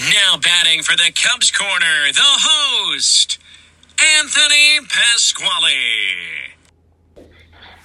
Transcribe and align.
Now 0.00 0.38
batting 0.42 0.82
for 0.82 0.96
the 0.96 1.12
Cubs 1.14 1.50
corner, 1.50 2.10
the 2.14 2.20
host, 2.22 3.38
Anthony 4.18 4.86
Pasquale. 4.88 6.54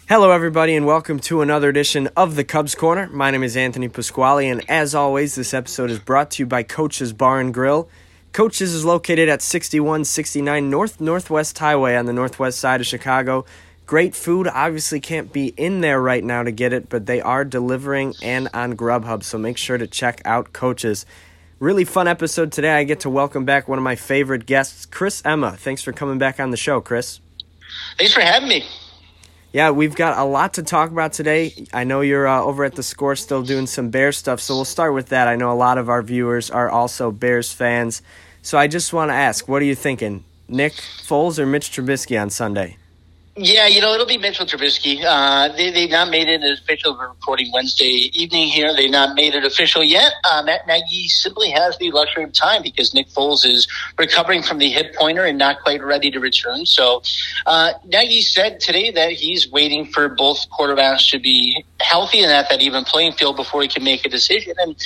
Hello, 0.07 0.31
everybody, 0.31 0.77
and 0.77 0.85
welcome 0.85 1.19
to 1.19 1.41
another 1.41 1.67
edition 1.67 2.07
of 2.15 2.37
the 2.37 2.45
Cubs 2.45 2.73
Corner. 2.73 3.09
My 3.09 3.31
name 3.31 3.43
is 3.43 3.57
Anthony 3.57 3.89
Pasquale, 3.89 4.47
and 4.47 4.63
as 4.69 4.95
always, 4.95 5.35
this 5.35 5.53
episode 5.53 5.89
is 5.89 5.99
brought 5.99 6.31
to 6.31 6.43
you 6.43 6.47
by 6.47 6.63
Coach's 6.63 7.11
Bar 7.11 7.41
and 7.41 7.53
Grill. 7.53 7.89
Coach's 8.31 8.73
is 8.73 8.85
located 8.85 9.27
at 9.27 9.41
6169 9.41 10.69
North 10.69 11.01
Northwest 11.01 11.59
Highway 11.59 11.97
on 11.97 12.05
the 12.05 12.13
northwest 12.13 12.59
side 12.59 12.79
of 12.79 12.87
Chicago. 12.87 13.43
Great 13.85 14.15
food, 14.15 14.47
obviously 14.47 15.01
can't 15.01 15.33
be 15.33 15.47
in 15.57 15.81
there 15.81 16.01
right 16.01 16.23
now 16.23 16.43
to 16.43 16.51
get 16.51 16.71
it, 16.71 16.87
but 16.87 17.07
they 17.07 17.19
are 17.19 17.43
delivering 17.43 18.13
and 18.21 18.47
on 18.53 18.77
Grubhub, 18.77 19.21
so 19.21 19.37
make 19.37 19.57
sure 19.57 19.77
to 19.77 19.85
check 19.85 20.21
out 20.23 20.53
Coach's. 20.53 21.05
Really 21.59 21.85
fun 21.85 22.09
episode 22.09 22.51
today. 22.51 22.73
I 22.73 22.83
get 22.83 22.99
to 23.01 23.09
welcome 23.09 23.45
back 23.45 23.69
one 23.69 23.77
of 23.77 23.83
my 23.83 23.95
favorite 23.95 24.45
guests, 24.45 24.85
Chris 24.85 25.21
Emma. 25.23 25.55
Thanks 25.55 25.81
for 25.81 25.93
coming 25.93 26.17
back 26.17 26.37
on 26.37 26.51
the 26.51 26.57
show, 26.57 26.81
Chris. 26.81 27.21
Thanks 27.97 28.13
for 28.13 28.19
having 28.19 28.49
me. 28.49 28.65
Yeah, 29.53 29.71
we've 29.71 29.95
got 29.95 30.17
a 30.17 30.25
lot 30.25 30.55
to 30.55 30.63
talk 30.63 30.91
about 30.91 31.13
today. 31.13 31.53
I 31.73 31.85
know 31.85 32.01
you're 32.01 32.27
uh, 32.27 32.41
over 32.41 32.65
at 32.65 32.75
the 32.75 32.83
score 32.83 33.15
still 33.15 33.41
doing 33.41 33.67
some 33.67 33.89
Bears 33.89 34.17
stuff, 34.17 34.41
so 34.41 34.53
we'll 34.53 34.65
start 34.65 34.93
with 34.93 35.07
that. 35.09 35.29
I 35.29 35.37
know 35.37 35.49
a 35.49 35.55
lot 35.55 35.77
of 35.77 35.87
our 35.87 36.01
viewers 36.01 36.51
are 36.51 36.69
also 36.69 37.09
Bears 37.09 37.53
fans. 37.53 38.01
So 38.41 38.57
I 38.57 38.67
just 38.67 38.91
want 38.91 39.11
to 39.11 39.15
ask, 39.15 39.47
what 39.47 39.61
are 39.61 39.65
you 39.65 39.75
thinking? 39.75 40.25
Nick 40.49 40.73
Foles 40.73 41.39
or 41.39 41.45
Mitch 41.45 41.71
Trubisky 41.71 42.21
on 42.21 42.29
Sunday? 42.31 42.75
Yeah, 43.37 43.67
you 43.67 43.81
know, 43.81 43.93
it'll 43.93 44.05
be 44.05 44.17
Mitchell 44.17 44.45
Trubisky. 44.45 45.03
Uh, 45.05 45.49
they, 45.49 45.69
they've 45.69 45.89
not 45.89 46.09
made 46.09 46.29
it 46.29 46.41
official. 46.41 46.97
We're 46.97 47.09
recording 47.09 47.51
Wednesday 47.51 48.09
evening 48.13 48.47
here. 48.47 48.73
They've 48.73 48.89
not 48.89 49.13
made 49.13 49.35
it 49.35 49.43
official 49.43 49.83
yet. 49.83 50.13
Uh, 50.23 50.41
Matt 50.45 50.65
Nagy 50.67 51.09
simply 51.09 51.49
has 51.49 51.77
the 51.77 51.91
luxury 51.91 52.23
of 52.23 52.31
time 52.31 52.61
because 52.63 52.93
Nick 52.93 53.09
Foles 53.09 53.45
is 53.45 53.67
recovering 53.99 54.41
from 54.41 54.59
the 54.59 54.69
hip 54.69 54.95
pointer 54.95 55.25
and 55.25 55.37
not 55.37 55.59
quite 55.63 55.83
ready 55.83 56.09
to 56.11 56.19
return. 56.21 56.65
So, 56.65 57.01
uh, 57.45 57.73
Nagy 57.83 58.21
said 58.21 58.61
today 58.61 58.91
that 58.91 59.11
he's 59.11 59.51
waiting 59.51 59.85
for 59.87 60.07
both 60.07 60.49
quarterbacks 60.57 61.11
to 61.11 61.19
be 61.19 61.65
healthy 61.81 62.21
and 62.23 62.31
at 62.31 62.47
that 62.49 62.61
even 62.61 62.85
playing 62.85 63.11
field 63.13 63.35
before 63.35 63.61
he 63.61 63.67
can 63.67 63.83
make 63.83 64.05
a 64.05 64.09
decision. 64.09 64.53
And, 64.59 64.77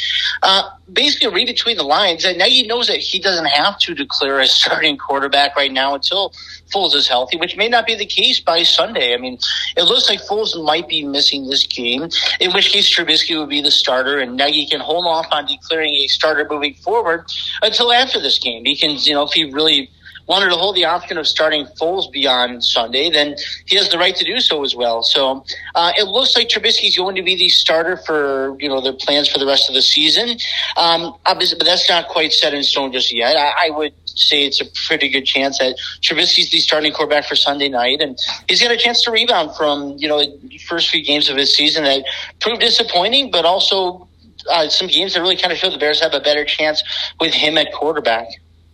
uh, 0.41 0.71
basically 0.91 1.31
read 1.31 1.45
between 1.45 1.77
the 1.77 1.83
lines 1.83 2.23
that 2.23 2.35
Nagy 2.35 2.63
knows 2.65 2.87
that 2.87 2.97
he 2.97 3.19
doesn't 3.19 3.45
have 3.45 3.77
to 3.77 3.93
declare 3.93 4.39
a 4.39 4.47
starting 4.47 4.97
quarterback 4.97 5.55
right 5.55 5.71
now 5.71 5.93
until 5.93 6.33
Foles 6.71 6.95
is 6.95 7.07
healthy, 7.07 7.37
which 7.37 7.57
may 7.57 7.67
not 7.67 7.85
be 7.85 7.95
the 7.95 8.05
case 8.05 8.39
by 8.39 8.63
Sunday. 8.63 9.13
I 9.13 9.17
mean, 9.17 9.37
it 9.75 9.83
looks 9.83 10.09
like 10.09 10.19
Foles 10.21 10.61
might 10.63 10.87
be 10.87 11.03
missing 11.03 11.47
this 11.47 11.65
game, 11.65 12.09
in 12.39 12.51
which 12.51 12.71
case 12.71 12.89
Trubisky 12.89 13.37
would 13.39 13.49
be 13.49 13.61
the 13.61 13.71
starter, 13.71 14.19
and 14.19 14.35
Nagy 14.35 14.65
can 14.65 14.79
hold 14.79 15.05
off 15.05 15.27
on 15.31 15.45
declaring 15.45 15.93
a 15.95 16.07
starter 16.07 16.47
moving 16.49 16.75
forward 16.75 17.25
until 17.61 17.91
after 17.91 18.19
this 18.19 18.39
game. 18.39 18.65
He 18.65 18.75
can, 18.75 18.91
you 18.97 19.13
know, 19.13 19.23
if 19.23 19.33
he 19.33 19.51
really 19.51 19.89
wanted 20.29 20.49
to 20.49 20.55
hold 20.55 20.75
the 20.75 20.85
option 20.85 21.17
of 21.17 21.27
starting 21.27 21.65
Foles 21.65 22.09
beyond 22.11 22.63
Sunday, 22.63 23.09
then 23.09 23.35
he 23.65 23.75
has 23.75 23.89
the 23.89 23.97
right 23.97 24.15
to 24.15 24.23
do 24.23 24.39
so 24.39 24.63
as 24.63 24.75
well. 24.75 25.01
So 25.01 25.43
uh, 25.73 25.91
it 25.97 26.07
looks 26.07 26.37
like 26.37 26.47
Trubisky's 26.49 26.95
going 26.95 27.15
to 27.15 27.23
be 27.23 27.35
the 27.35 27.49
starter 27.49 27.97
for 27.97 28.55
you 28.59 28.69
know 28.69 28.79
their 28.79 28.93
plans 28.93 29.27
for 29.27 29.39
the 29.39 29.47
rest 29.47 29.67
of 29.67 29.75
the 29.75 29.81
season. 29.81 30.37
Um, 30.77 31.15
but 31.25 31.65
that's 31.65 31.89
not 31.89 32.07
quite 32.07 32.31
set 32.31 32.53
in 32.53 32.63
stone 32.63 32.93
just 32.93 33.11
yet. 33.11 33.35
I, 33.35 33.67
I 33.67 33.69
would 33.71 33.93
say 34.05 34.45
it's 34.45 34.61
a 34.61 34.65
pretty 34.87 35.09
good 35.09 35.25
chance 35.25 35.57
that 35.57 35.75
Trubisky's 36.01 36.51
the 36.51 36.59
starting 36.59 36.93
quarterback 36.93 37.25
for 37.25 37.35
Sunday 37.35 37.69
night, 37.69 37.99
and 37.99 38.17
he's 38.47 38.61
got 38.61 38.71
a 38.71 38.77
chance 38.77 39.03
to 39.05 39.11
rebound 39.11 39.55
from 39.55 39.95
you 39.97 40.07
know 40.07 40.19
the 40.19 40.59
first 40.59 40.89
few 40.89 41.03
games 41.03 41.29
of 41.29 41.37
his 41.37 41.53
season 41.55 41.83
that 41.85 42.05
proved 42.39 42.61
disappointing, 42.61 43.31
but 43.31 43.45
also 43.45 44.07
uh, 44.47 44.69
some 44.69 44.87
games 44.87 45.15
that 45.15 45.21
really 45.21 45.37
kind 45.37 45.51
of 45.51 45.57
show 45.57 45.71
the 45.71 45.77
Bears 45.79 45.99
have 46.01 46.13
a 46.13 46.19
better 46.19 46.45
chance 46.45 46.83
with 47.19 47.33
him 47.33 47.57
at 47.57 47.73
quarterback. 47.73 48.27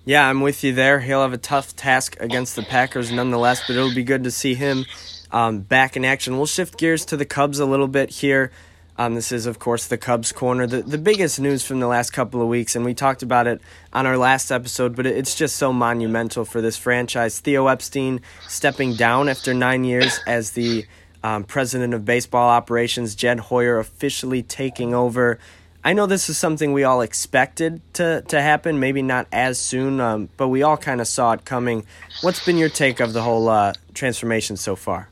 Yeah, 0.08 0.30
I'm 0.30 0.42
with 0.42 0.64
you 0.64 0.72
there. 0.72 1.00
He'll 1.00 1.23
have 1.23 1.34
a 1.34 1.38
tough 1.38 1.75
task 1.75 2.16
against 2.20 2.56
the 2.56 2.61
Packers 2.61 3.11
nonetheless, 3.11 3.61
but 3.66 3.75
it'll 3.75 3.94
be 3.94 4.03
good 4.03 4.23
to 4.25 4.31
see 4.31 4.53
him 4.53 4.85
um, 5.31 5.62
back 5.62 5.97
in 5.97 6.06
action. 6.06 6.38
We'll 6.38 6.46
shift 6.46 6.78
gears 6.78 7.06
to 7.06 7.18
the 7.18 7.25
Cubs 7.25 7.57
a 7.57 7.66
little 7.66 7.88
bit 7.88 8.12
here. 8.12 8.52
Um, 9.00 9.16
this 9.16 9.31
is, 9.31 9.47
of 9.47 9.57
course, 9.57 9.88
the 9.88 9.97
Cubs 9.97 10.31
Corner. 10.31 10.68
The, 10.68 10.84
the 10.84 11.00
biggest 11.00 11.40
news 11.40 11.66
from 11.66 11.80
the 11.80 11.88
last 11.88 12.12
couple 12.12 12.40
of 12.40 12.47
weeks, 12.47 12.75
and 12.75 12.85
we 12.85 12.94
talked 12.94 13.24
about 13.24 13.47
it 13.47 13.62
on 13.94 14.06
our 14.06 14.16
last 14.16 14.52
episode, 14.52 14.96
but 14.96 15.07
it's 15.07 15.34
just 15.34 15.56
so 15.56 15.74
monumental 15.74 16.46
for 16.46 16.62
this 16.62 16.78
franchise. 16.78 17.40
Theo 17.40 17.66
Epstein 17.66 18.22
stepping 18.47 18.94
down 18.94 19.28
after 19.28 19.56
nine 19.56 19.84
years 19.85 20.19
as 20.28 20.51
the 20.51 20.85
um, 21.24 21.44
president 21.44 21.96
of 21.96 22.06
baseball 22.06 22.47
operations, 22.47 23.16
Jed 23.16 23.40
Hoyer 23.40 23.80
officially 23.80 24.44
taking 24.44 24.94
over. 24.94 25.40
I 25.85 25.94
know 25.94 26.07
this 26.07 26.29
is 26.29 26.38
something 26.40 26.73
we 26.73 26.84
all 26.84 27.01
expected 27.01 27.79
to, 27.94 28.23
to 28.29 28.41
happen, 28.41 28.79
maybe 28.79 29.03
not 29.03 29.28
as 29.31 29.59
soon, 29.59 30.01
um, 30.01 30.29
but 30.35 30.47
we 30.47 30.63
all 30.63 30.78
kind 30.78 31.00
of 31.00 31.07
saw 31.07 31.34
it 31.34 31.46
coming. 31.46 31.85
What's 32.22 32.44
been 32.44 32.57
your 32.57 32.69
take 32.69 33.00
of 33.00 33.13
the 33.13 33.22
whole 33.22 33.47
uh, 33.47 33.73
transformation 33.94 34.57
so 34.57 34.75
far? 34.75 35.09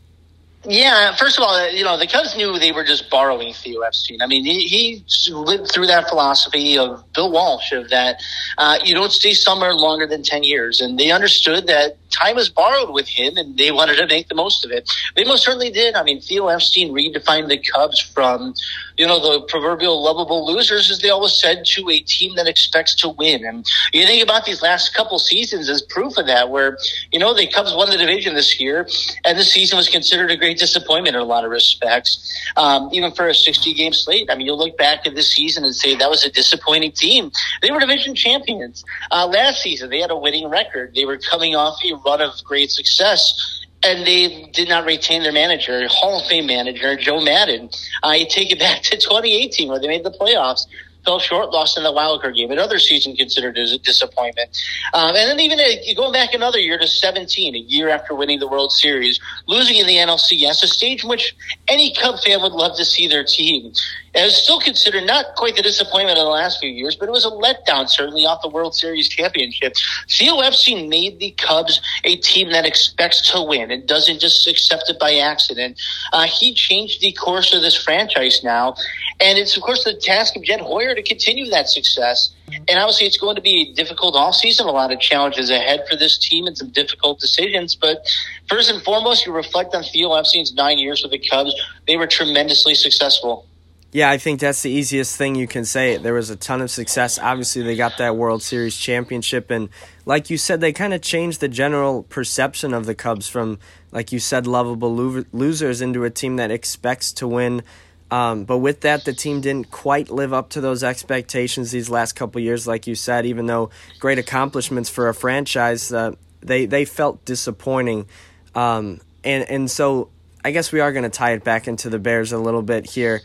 Yeah, 0.65 1.13
first 1.15 1.37
of 1.37 1.43
all, 1.43 1.69
you 1.71 1.83
know, 1.83 1.97
the 1.97 2.07
Cubs 2.07 2.37
knew 2.37 2.57
they 2.57 2.71
were 2.71 2.85
just 2.85 3.09
borrowing 3.09 3.53
Theo 3.53 3.81
Epstein. 3.81 4.21
I 4.21 4.27
mean, 4.27 4.45
he, 4.45 4.61
he 4.61 5.03
lived 5.29 5.69
through 5.71 5.87
that 5.87 6.07
philosophy 6.07 6.77
of 6.77 7.03
Bill 7.13 7.29
Walsh 7.29 7.73
of 7.73 7.89
that 7.89 8.21
uh, 8.57 8.79
you 8.81 8.95
don't 8.95 9.11
stay 9.11 9.33
somewhere 9.33 9.73
longer 9.73 10.07
than 10.07 10.23
10 10.23 10.43
years. 10.43 10.79
And 10.79 10.97
they 10.97 11.11
understood 11.11 11.67
that 11.67 11.97
time 12.11 12.37
was 12.37 12.47
borrowed 12.47 12.93
with 12.93 13.09
him 13.09 13.35
and 13.35 13.57
they 13.57 13.71
wanted 13.71 13.97
to 13.97 14.07
make 14.07 14.29
the 14.29 14.35
most 14.35 14.63
of 14.63 14.71
it. 14.71 14.89
They 15.17 15.25
most 15.25 15.43
certainly 15.43 15.69
did. 15.69 15.95
I 15.95 16.03
mean, 16.03 16.21
Theo 16.21 16.47
Epstein 16.47 16.93
redefined 16.93 17.49
the 17.49 17.57
Cubs 17.57 17.99
from, 17.99 18.53
you 18.97 19.05
know, 19.05 19.19
the 19.19 19.45
proverbial 19.47 20.01
lovable 20.03 20.45
losers, 20.45 20.91
as 20.91 20.99
they 20.99 21.09
always 21.09 21.33
said, 21.33 21.65
to 21.65 21.89
a 21.89 21.99
team 21.99 22.35
that 22.35 22.47
expects 22.47 22.95
to 22.95 23.09
win. 23.09 23.45
And 23.45 23.65
you 23.93 24.05
think 24.05 24.23
about 24.23 24.45
these 24.45 24.61
last 24.61 24.93
couple 24.93 25.19
seasons 25.19 25.69
as 25.69 25.81
proof 25.81 26.17
of 26.17 26.27
that, 26.27 26.49
where, 26.49 26.77
you 27.11 27.19
know, 27.19 27.33
the 27.33 27.47
Cubs 27.47 27.73
won 27.73 27.89
the 27.89 27.97
division 27.97 28.35
this 28.35 28.59
year 28.59 28.87
and 29.25 29.37
the 29.37 29.43
season 29.43 29.77
was 29.77 29.89
considered 29.89 30.31
a 30.31 30.37
great 30.37 30.57
disappointment 30.57 31.15
in 31.15 31.21
a 31.21 31.25
lot 31.25 31.43
of 31.43 31.51
respects. 31.51 32.29
Um, 32.55 32.89
even 32.91 33.11
for 33.11 33.27
a 33.27 33.35
60 33.35 33.73
game 33.73 33.93
slate. 33.93 34.29
I 34.29 34.35
mean, 34.35 34.47
you'll 34.47 34.57
look 34.57 34.77
back 34.77 35.05
at 35.05 35.15
this 35.15 35.29
season 35.31 35.63
and 35.63 35.75
say 35.75 35.95
that 35.95 36.09
was 36.09 36.23
a 36.23 36.31
disappointing 36.31 36.91
team. 36.91 37.31
They 37.61 37.71
were 37.71 37.79
division 37.79 38.15
champions. 38.15 38.83
Uh, 39.11 39.27
last 39.27 39.61
season, 39.61 39.89
they 39.89 39.99
had 39.99 40.11
a 40.11 40.17
winning 40.17 40.47
record. 40.49 40.93
They 40.95 41.05
were 41.05 41.17
coming 41.17 41.55
off 41.55 41.79
a 41.83 41.95
run 42.05 42.21
of 42.21 42.31
great 42.43 42.71
success 42.71 43.62
and 43.85 44.05
they 44.05 44.49
did 44.53 44.69
not 44.69 44.85
retain 44.85 45.23
their 45.23 45.31
manager, 45.31 45.87
Hall 45.87 46.19
of 46.19 46.27
Fame 46.27 46.47
manager 46.47 46.95
Joe 46.95 47.21
Maddon. 47.21 47.69
I 48.01 48.23
take 48.25 48.51
it 48.51 48.59
back 48.59 48.81
to 48.83 48.97
2018 48.97 49.69
where 49.69 49.79
they 49.79 49.87
made 49.87 50.03
the 50.03 50.11
playoffs. 50.11 50.65
Fell 51.05 51.19
short, 51.19 51.49
lost 51.49 51.77
in 51.77 51.83
the 51.83 51.91
wild 51.91 52.21
card 52.21 52.35
game. 52.35 52.49
Another 52.49 52.79
season 52.79 53.13
considered 53.13 53.57
as 53.57 53.73
a 53.73 53.77
disappointment. 53.77 54.57
Um, 54.93 55.09
and 55.09 55.29
then 55.29 55.39
even 55.41 55.59
a, 55.59 55.93
going 55.95 56.13
back 56.13 56.33
another 56.33 56.59
year 56.59 56.77
to 56.77 56.87
17, 56.87 57.55
a 57.55 57.57
year 57.57 57.89
after 57.89 58.15
winning 58.15 58.39
the 58.39 58.47
World 58.47 58.71
Series, 58.71 59.19
losing 59.45 59.75
in 59.75 59.85
the 59.85 59.97
NLCS, 59.97 60.63
a 60.63 60.67
stage 60.67 61.03
in 61.03 61.09
which 61.09 61.35
any 61.67 61.93
Cub 61.93 62.21
fan 62.21 62.41
would 62.41 62.53
love 62.53 62.77
to 62.77 62.85
see 62.85 63.09
their 63.09 63.25
team. 63.25 63.73
It 64.15 64.23
was 64.23 64.35
still 64.35 64.59
considered 64.59 65.05
not 65.05 65.35
quite 65.35 65.55
the 65.55 65.63
disappointment 65.63 66.19
of 66.19 66.25
the 66.25 66.29
last 66.29 66.59
few 66.59 66.69
years, 66.69 66.95
but 66.95 67.09
it 67.09 67.11
was 67.11 67.25
a 67.25 67.31
letdown, 67.31 67.89
certainly 67.89 68.25
off 68.25 68.43
the 68.43 68.49
World 68.49 68.75
Series 68.75 69.09
championship. 69.09 69.75
Theo 70.09 70.39
Epstein 70.39 70.87
made 70.87 71.19
the 71.19 71.31
Cubs 71.31 71.81
a 72.03 72.17
team 72.17 72.51
that 72.51 72.65
expects 72.65 73.31
to 73.31 73.41
win. 73.41 73.71
and 73.71 73.87
doesn't 73.87 74.19
just 74.19 74.47
accept 74.47 74.89
it 74.89 74.99
by 74.99 75.15
accident. 75.15 75.81
Uh, 76.11 76.27
he 76.27 76.53
changed 76.53 77.01
the 77.01 77.11
course 77.13 77.53
of 77.53 77.61
this 77.61 77.75
franchise 77.75 78.43
now. 78.43 78.75
And 79.19 79.37
it's, 79.37 79.57
of 79.57 79.63
course, 79.63 79.83
the 79.83 79.93
task 79.93 80.35
of 80.35 80.43
Jed 80.43 80.61
Hoyer 80.61 80.93
to 80.93 81.01
continue 81.01 81.49
that 81.49 81.69
success. 81.69 82.33
And 82.67 82.77
obviously, 82.77 83.07
it's 83.07 83.17
going 83.17 83.35
to 83.35 83.41
be 83.41 83.69
a 83.71 83.73
difficult 83.73 84.13
offseason, 84.13 84.65
a 84.67 84.71
lot 84.71 84.91
of 84.91 84.99
challenges 84.99 85.49
ahead 85.49 85.85
for 85.89 85.95
this 85.95 86.17
team 86.19 86.45
and 86.45 86.57
some 86.57 86.69
difficult 86.69 87.19
decisions. 87.19 87.73
But 87.73 88.05
first 88.47 88.69
and 88.69 88.81
foremost, 88.83 89.25
you 89.25 89.33
reflect 89.33 89.73
on 89.73 89.83
Theo 89.83 90.13
Epstein's 90.13 90.53
nine 90.53 90.77
years 90.77 91.01
with 91.01 91.11
the 91.11 91.19
Cubs. 91.19 91.55
They 91.87 91.97
were 91.97 92.07
tremendously 92.07 92.75
successful. 92.75 93.47
Yeah, 93.93 94.09
I 94.09 94.17
think 94.17 94.39
that's 94.39 94.63
the 94.63 94.71
easiest 94.71 95.15
thing 95.17 95.35
you 95.35 95.47
can 95.47 95.65
say. 95.65 95.97
There 95.97 96.15
was 96.15 96.31
a 96.31 96.35
ton 96.35 96.61
of 96.61 96.71
success. 96.71 97.19
Obviously, 97.19 97.61
they 97.61 97.75
got 97.75 97.99
that 97.99 98.15
World 98.15 98.41
Series 98.41 98.75
championship. 98.75 99.51
And 99.51 99.69
like 100.03 100.31
you 100.31 100.37
said, 100.39 100.61
they 100.61 100.73
kind 100.73 100.95
of 100.95 101.01
changed 101.03 101.41
the 101.41 101.47
general 101.47 102.01
perception 102.01 102.73
of 102.73 102.87
the 102.87 102.95
Cubs 102.95 103.29
from, 103.29 103.59
like 103.91 104.11
you 104.11 104.17
said, 104.17 104.47
lovable 104.47 104.95
losers 104.95 105.79
into 105.79 106.05
a 106.05 106.09
team 106.09 106.37
that 106.37 106.49
expects 106.49 107.11
to 107.13 107.27
win. 107.27 107.61
Um, 108.09 108.45
but 108.45 108.57
with 108.57 108.81
that, 108.81 109.05
the 109.05 109.13
team 109.13 109.41
didn't 109.41 109.69
quite 109.69 110.09
live 110.09 110.33
up 110.33 110.49
to 110.51 110.61
those 110.61 110.83
expectations 110.83 111.69
these 111.69 111.87
last 111.87 112.13
couple 112.13 112.41
years, 112.41 112.65
like 112.65 112.87
you 112.87 112.95
said. 112.95 113.27
Even 113.27 113.45
though 113.45 113.69
great 113.99 114.17
accomplishments 114.17 114.89
for 114.89 115.07
a 115.07 115.13
franchise, 115.13 115.93
uh, 115.93 116.13
they 116.41 116.65
they 116.65 116.85
felt 116.85 117.23
disappointing, 117.25 118.07
um, 118.55 119.01
and 119.23 119.47
and 119.49 119.69
so 119.69 120.09
I 120.43 120.51
guess 120.51 120.71
we 120.71 120.79
are 120.79 120.91
going 120.91 121.03
to 121.03 121.09
tie 121.09 121.31
it 121.31 121.43
back 121.43 121.67
into 121.67 121.89
the 121.89 121.99
Bears 121.99 122.33
a 122.33 122.37
little 122.37 122.61
bit 122.63 122.87
here. 122.87 123.21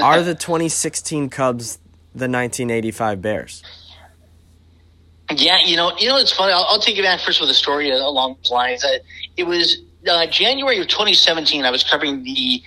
Are 0.00 0.22
the 0.22 0.34
2016 0.34 1.28
Cubs 1.30 1.78
the 2.14 2.28
1985 2.28 3.22
Bears? 3.22 3.62
Yeah, 5.34 5.58
you 5.64 5.76
know, 5.76 5.92
you 5.98 6.08
know, 6.08 6.18
it's 6.18 6.32
funny. 6.32 6.52
I'll, 6.52 6.66
I'll 6.68 6.80
take 6.80 6.96
you 6.96 7.02
back 7.02 7.20
first 7.20 7.40
with 7.40 7.50
a 7.50 7.54
story 7.54 7.90
along 7.90 8.36
those 8.42 8.52
lines. 8.52 8.84
it 9.36 9.44
was 9.44 9.78
uh, 10.08 10.26
January 10.26 10.78
of 10.78 10.86
2017. 10.86 11.64
I 11.64 11.70
was 11.70 11.82
covering 11.82 12.22
the 12.22 12.62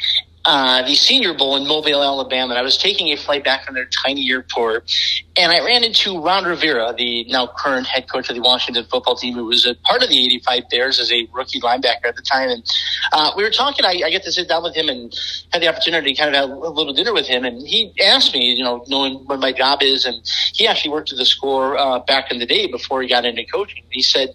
uh, 0.49 0.81
the 0.81 0.95
Senior 0.95 1.35
Bowl 1.35 1.55
in 1.57 1.67
Mobile, 1.67 2.01
Alabama. 2.01 2.53
And 2.53 2.59
I 2.59 2.63
was 2.63 2.75
taking 2.75 3.09
a 3.09 3.15
flight 3.15 3.43
back 3.43 3.65
from 3.65 3.75
their 3.75 3.85
tiny 3.85 4.27
airport, 4.31 4.91
and 5.37 5.51
I 5.51 5.63
ran 5.63 5.83
into 5.83 6.19
Ron 6.19 6.43
Rivera, 6.43 6.91
the 6.97 7.23
now 7.25 7.45
current 7.55 7.85
head 7.85 8.09
coach 8.11 8.29
of 8.29 8.35
the 8.35 8.41
Washington 8.41 8.83
football 8.85 9.15
team, 9.15 9.35
who 9.35 9.45
was 9.45 9.67
a 9.67 9.75
part 9.75 10.01
of 10.01 10.09
the 10.09 10.17
85 10.25 10.63
Bears 10.71 10.99
as 10.99 11.11
a 11.11 11.27
rookie 11.31 11.61
linebacker 11.61 12.05
at 12.05 12.15
the 12.15 12.23
time. 12.23 12.49
And 12.49 12.63
uh, 13.11 13.31
we 13.37 13.43
were 13.43 13.51
talking. 13.51 13.85
I, 13.85 14.01
I 14.03 14.09
get 14.09 14.23
to 14.23 14.31
sit 14.31 14.49
down 14.49 14.63
with 14.63 14.75
him 14.75 14.89
and 14.89 15.13
had 15.53 15.61
the 15.61 15.67
opportunity 15.67 16.15
to 16.15 16.19
kind 16.19 16.35
of 16.35 16.41
have 16.41 16.49
a 16.49 16.69
little 16.69 16.93
dinner 16.93 17.13
with 17.13 17.27
him. 17.27 17.45
And 17.45 17.61
he 17.67 17.93
asked 18.01 18.33
me, 18.33 18.51
you 18.51 18.63
know, 18.63 18.83
knowing 18.87 19.19
what 19.27 19.39
my 19.39 19.51
job 19.51 19.83
is. 19.83 20.05
And 20.05 20.19
he 20.53 20.65
actually 20.65 20.91
worked 20.91 21.11
at 21.11 21.19
the 21.19 21.25
score 21.25 21.77
uh, 21.77 21.99
back 21.99 22.31
in 22.31 22.39
the 22.39 22.47
day 22.47 22.65
before 22.65 23.03
he 23.03 23.07
got 23.07 23.23
into 23.23 23.45
coaching. 23.45 23.83
He 23.91 24.01
said, 24.01 24.33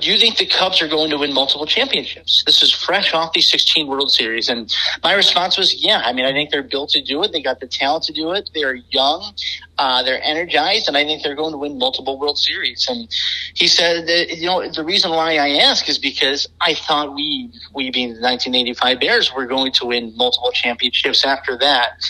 do 0.00 0.10
you 0.10 0.18
think 0.18 0.38
the 0.38 0.46
Cubs 0.46 0.80
are 0.82 0.88
going 0.88 1.10
to 1.10 1.18
win 1.18 1.32
multiple 1.32 1.66
championships? 1.66 2.42
This 2.46 2.62
is 2.62 2.72
fresh 2.72 3.12
off 3.14 3.32
the 3.32 3.40
16 3.40 3.86
World 3.86 4.10
Series. 4.10 4.48
And 4.48 4.74
my 5.02 5.12
response 5.14 5.56
was, 5.56 5.82
yeah. 5.82 6.02
I 6.04 6.12
mean, 6.12 6.24
I 6.24 6.32
think 6.32 6.50
they're 6.50 6.62
built 6.62 6.90
to 6.90 7.02
do 7.02 7.22
it. 7.22 7.32
They 7.32 7.42
got 7.42 7.60
the 7.60 7.66
talent 7.66 8.04
to 8.04 8.12
do 8.12 8.32
it. 8.32 8.50
They're 8.54 8.74
young. 8.90 9.34
Uh, 9.78 10.02
they're 10.02 10.22
energized. 10.22 10.88
And 10.88 10.96
I 10.96 11.04
think 11.04 11.22
they're 11.22 11.34
going 11.34 11.52
to 11.52 11.58
win 11.58 11.78
multiple 11.78 12.18
World 12.18 12.38
Series. 12.38 12.86
And 12.88 13.08
he 13.54 13.66
said, 13.66 14.06
that, 14.06 14.36
you 14.36 14.46
know, 14.46 14.68
the 14.70 14.84
reason 14.84 15.10
why 15.10 15.36
I 15.36 15.56
ask 15.62 15.88
is 15.88 15.98
because 15.98 16.48
I 16.60 16.74
thought 16.74 17.14
we, 17.14 17.50
we 17.74 17.90
being 17.90 18.14
the 18.14 18.20
1985 18.20 19.00
Bears, 19.00 19.32
were 19.34 19.46
going 19.46 19.72
to 19.72 19.86
win 19.86 20.12
multiple 20.16 20.52
championships 20.52 21.24
after 21.24 21.56
that. 21.58 22.00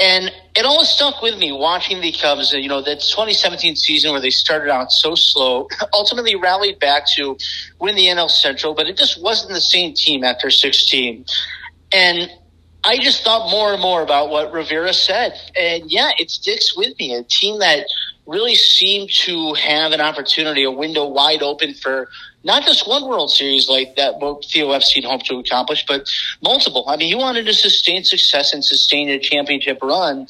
And 0.00 0.32
it 0.56 0.64
always 0.64 0.88
stuck 0.88 1.20
with 1.20 1.38
me 1.38 1.52
watching 1.52 2.00
the 2.00 2.12
Cubs. 2.12 2.52
You 2.52 2.68
know, 2.68 2.80
that 2.80 3.00
2017 3.00 3.76
season 3.76 4.12
where 4.12 4.20
they 4.20 4.30
started 4.30 4.70
out 4.70 4.90
so 4.92 5.14
slow, 5.14 5.68
ultimately 5.92 6.36
rallied 6.36 6.78
back 6.78 7.06
to 7.16 7.36
win 7.78 7.96
the 7.96 8.06
NL 8.06 8.30
Central, 8.30 8.74
but 8.74 8.86
it 8.86 8.96
just 8.96 9.22
wasn't 9.22 9.52
the 9.52 9.60
same 9.60 9.94
team 9.94 10.24
after 10.24 10.50
16. 10.50 11.24
And 11.92 12.30
I 12.82 12.98
just 12.98 13.22
thought 13.22 13.50
more 13.50 13.72
and 13.74 13.82
more 13.82 14.02
about 14.02 14.30
what 14.30 14.52
Rivera 14.52 14.94
said. 14.94 15.34
And 15.58 15.90
yeah, 15.90 16.12
it 16.18 16.30
sticks 16.30 16.74
with 16.74 16.98
me. 16.98 17.14
A 17.14 17.22
team 17.22 17.58
that 17.58 17.86
really 18.30 18.54
seemed 18.54 19.10
to 19.10 19.54
have 19.54 19.90
an 19.90 20.00
opportunity, 20.00 20.62
a 20.62 20.70
window 20.70 21.04
wide 21.04 21.42
open 21.42 21.74
for 21.74 22.08
not 22.44 22.62
just 22.62 22.88
one 22.88 23.06
World 23.06 23.30
Series 23.30 23.68
like 23.68 23.96
that 23.96 24.18
what 24.18 24.44
Theo 24.44 24.70
Epstein 24.70 25.02
hoped 25.02 25.26
to 25.26 25.38
accomplish, 25.38 25.84
but 25.86 26.08
multiple. 26.42 26.84
I 26.88 26.96
mean, 26.96 27.08
he 27.08 27.14
wanted 27.14 27.44
to 27.46 27.52
sustain 27.52 28.04
success 28.04 28.54
and 28.54 28.64
sustain 28.64 29.08
a 29.10 29.18
championship 29.18 29.78
run. 29.82 30.26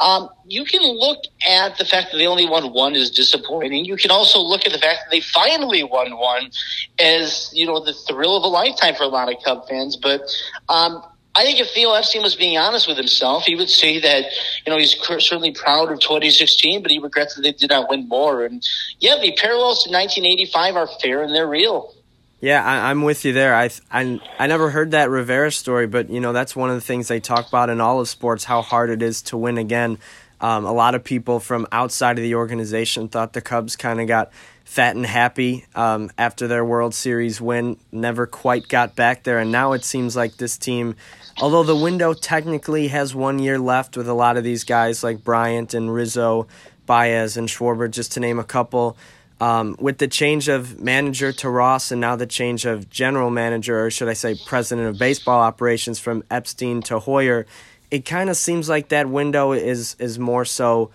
Um, 0.00 0.28
you 0.46 0.64
can 0.64 0.82
look 0.82 1.24
at 1.48 1.78
the 1.78 1.84
fact 1.84 2.10
that 2.10 2.18
they 2.18 2.26
only 2.26 2.46
won 2.46 2.72
one 2.72 2.96
as 2.96 3.10
disappointing. 3.10 3.84
You 3.84 3.96
can 3.96 4.10
also 4.10 4.40
look 4.40 4.66
at 4.66 4.72
the 4.72 4.78
fact 4.78 5.04
that 5.04 5.10
they 5.10 5.20
finally 5.20 5.84
won 5.84 6.18
one 6.18 6.50
as, 6.98 7.50
you 7.54 7.66
know, 7.66 7.78
the 7.82 7.94
thrill 7.94 8.36
of 8.36 8.42
a 8.42 8.48
lifetime 8.48 8.96
for 8.96 9.04
a 9.04 9.08
lot 9.08 9.32
of 9.32 9.42
Cub 9.44 9.68
fans. 9.68 9.96
But, 9.96 10.22
um, 10.68 11.02
I 11.36 11.42
think 11.42 11.58
if 11.58 11.70
Theo 11.70 11.92
Epstein 11.92 12.22
was 12.22 12.36
being 12.36 12.56
honest 12.56 12.86
with 12.86 12.96
himself, 12.96 13.44
he 13.44 13.56
would 13.56 13.68
say 13.68 14.00
that, 14.00 14.26
you 14.64 14.72
know, 14.72 14.78
he's 14.78 14.96
certainly 15.18 15.50
proud 15.50 15.90
of 15.90 15.98
2016, 15.98 16.80
but 16.80 16.92
he 16.92 16.98
regrets 16.98 17.34
that 17.34 17.42
they 17.42 17.52
did 17.52 17.70
not 17.70 17.90
win 17.90 18.08
more. 18.08 18.44
And 18.44 18.66
yeah, 19.00 19.18
the 19.20 19.32
parallels 19.32 19.82
to 19.84 19.90
1985 19.90 20.76
are 20.76 20.86
fair 21.00 21.22
and 21.22 21.34
they're 21.34 21.48
real. 21.48 21.92
Yeah, 22.40 22.62
I, 22.62 22.90
am 22.90 23.02
with 23.02 23.24
you 23.24 23.32
there. 23.32 23.54
I, 23.54 23.70
I 23.90 24.20
I 24.38 24.46
never 24.46 24.68
heard 24.68 24.90
that 24.90 25.08
Rivera 25.08 25.50
story, 25.50 25.86
but 25.86 26.10
you 26.10 26.20
know 26.20 26.34
that's 26.34 26.54
one 26.54 26.68
of 26.68 26.74
the 26.74 26.82
things 26.82 27.08
they 27.08 27.18
talk 27.18 27.48
about 27.48 27.70
in 27.70 27.80
all 27.80 28.00
of 28.00 28.08
sports: 28.08 28.44
how 28.44 28.60
hard 28.60 28.90
it 28.90 29.00
is 29.00 29.22
to 29.22 29.38
win 29.38 29.56
again. 29.56 29.96
Um, 30.42 30.66
a 30.66 30.72
lot 30.72 30.94
of 30.94 31.02
people 31.02 31.40
from 31.40 31.66
outside 31.72 32.18
of 32.18 32.22
the 32.22 32.34
organization 32.34 33.08
thought 33.08 33.32
the 33.32 33.40
Cubs 33.40 33.76
kind 33.76 33.98
of 33.98 34.08
got 34.08 34.30
fat 34.74 34.96
and 34.96 35.06
happy 35.06 35.64
um, 35.74 36.10
after 36.18 36.48
their 36.48 36.64
World 36.64 36.94
Series 36.94 37.40
win, 37.40 37.76
never 37.92 38.26
quite 38.26 38.68
got 38.68 38.96
back 38.96 39.22
there, 39.22 39.38
and 39.38 39.52
now 39.52 39.72
it 39.72 39.84
seems 39.84 40.16
like 40.16 40.36
this 40.36 40.58
team 40.58 40.96
Although 41.40 41.64
the 41.64 41.76
window 41.76 42.14
technically 42.14 42.88
has 42.88 43.14
one 43.14 43.40
year 43.40 43.58
left 43.58 43.96
with 43.96 44.08
a 44.08 44.14
lot 44.14 44.36
of 44.36 44.44
these 44.44 44.62
guys 44.62 45.02
like 45.02 45.24
Bryant 45.24 45.74
and 45.74 45.92
Rizzo, 45.92 46.46
Baez 46.86 47.36
and 47.36 47.48
Schwarber, 47.48 47.90
just 47.90 48.12
to 48.12 48.20
name 48.20 48.38
a 48.38 48.44
couple. 48.44 48.96
Um, 49.40 49.74
with 49.80 49.98
the 49.98 50.06
change 50.06 50.46
of 50.46 50.80
manager 50.80 51.32
to 51.32 51.50
Ross 51.50 51.90
and 51.90 52.00
now 52.00 52.14
the 52.14 52.26
change 52.26 52.66
of 52.66 52.88
general 52.88 53.30
manager, 53.30 53.84
or 53.84 53.90
should 53.90 54.08
I 54.08 54.12
say 54.12 54.36
president 54.46 54.86
of 54.86 54.96
baseball 54.96 55.40
operations 55.40 55.98
from 55.98 56.22
Epstein 56.30 56.82
to 56.82 57.00
Hoyer, 57.00 57.46
it 57.90 58.04
kind 58.04 58.30
of 58.30 58.36
seems 58.36 58.68
like 58.68 58.88
that 58.90 59.08
window 59.08 59.52
is 59.52 59.96
is 59.98 60.20
more 60.20 60.44
so 60.44 60.90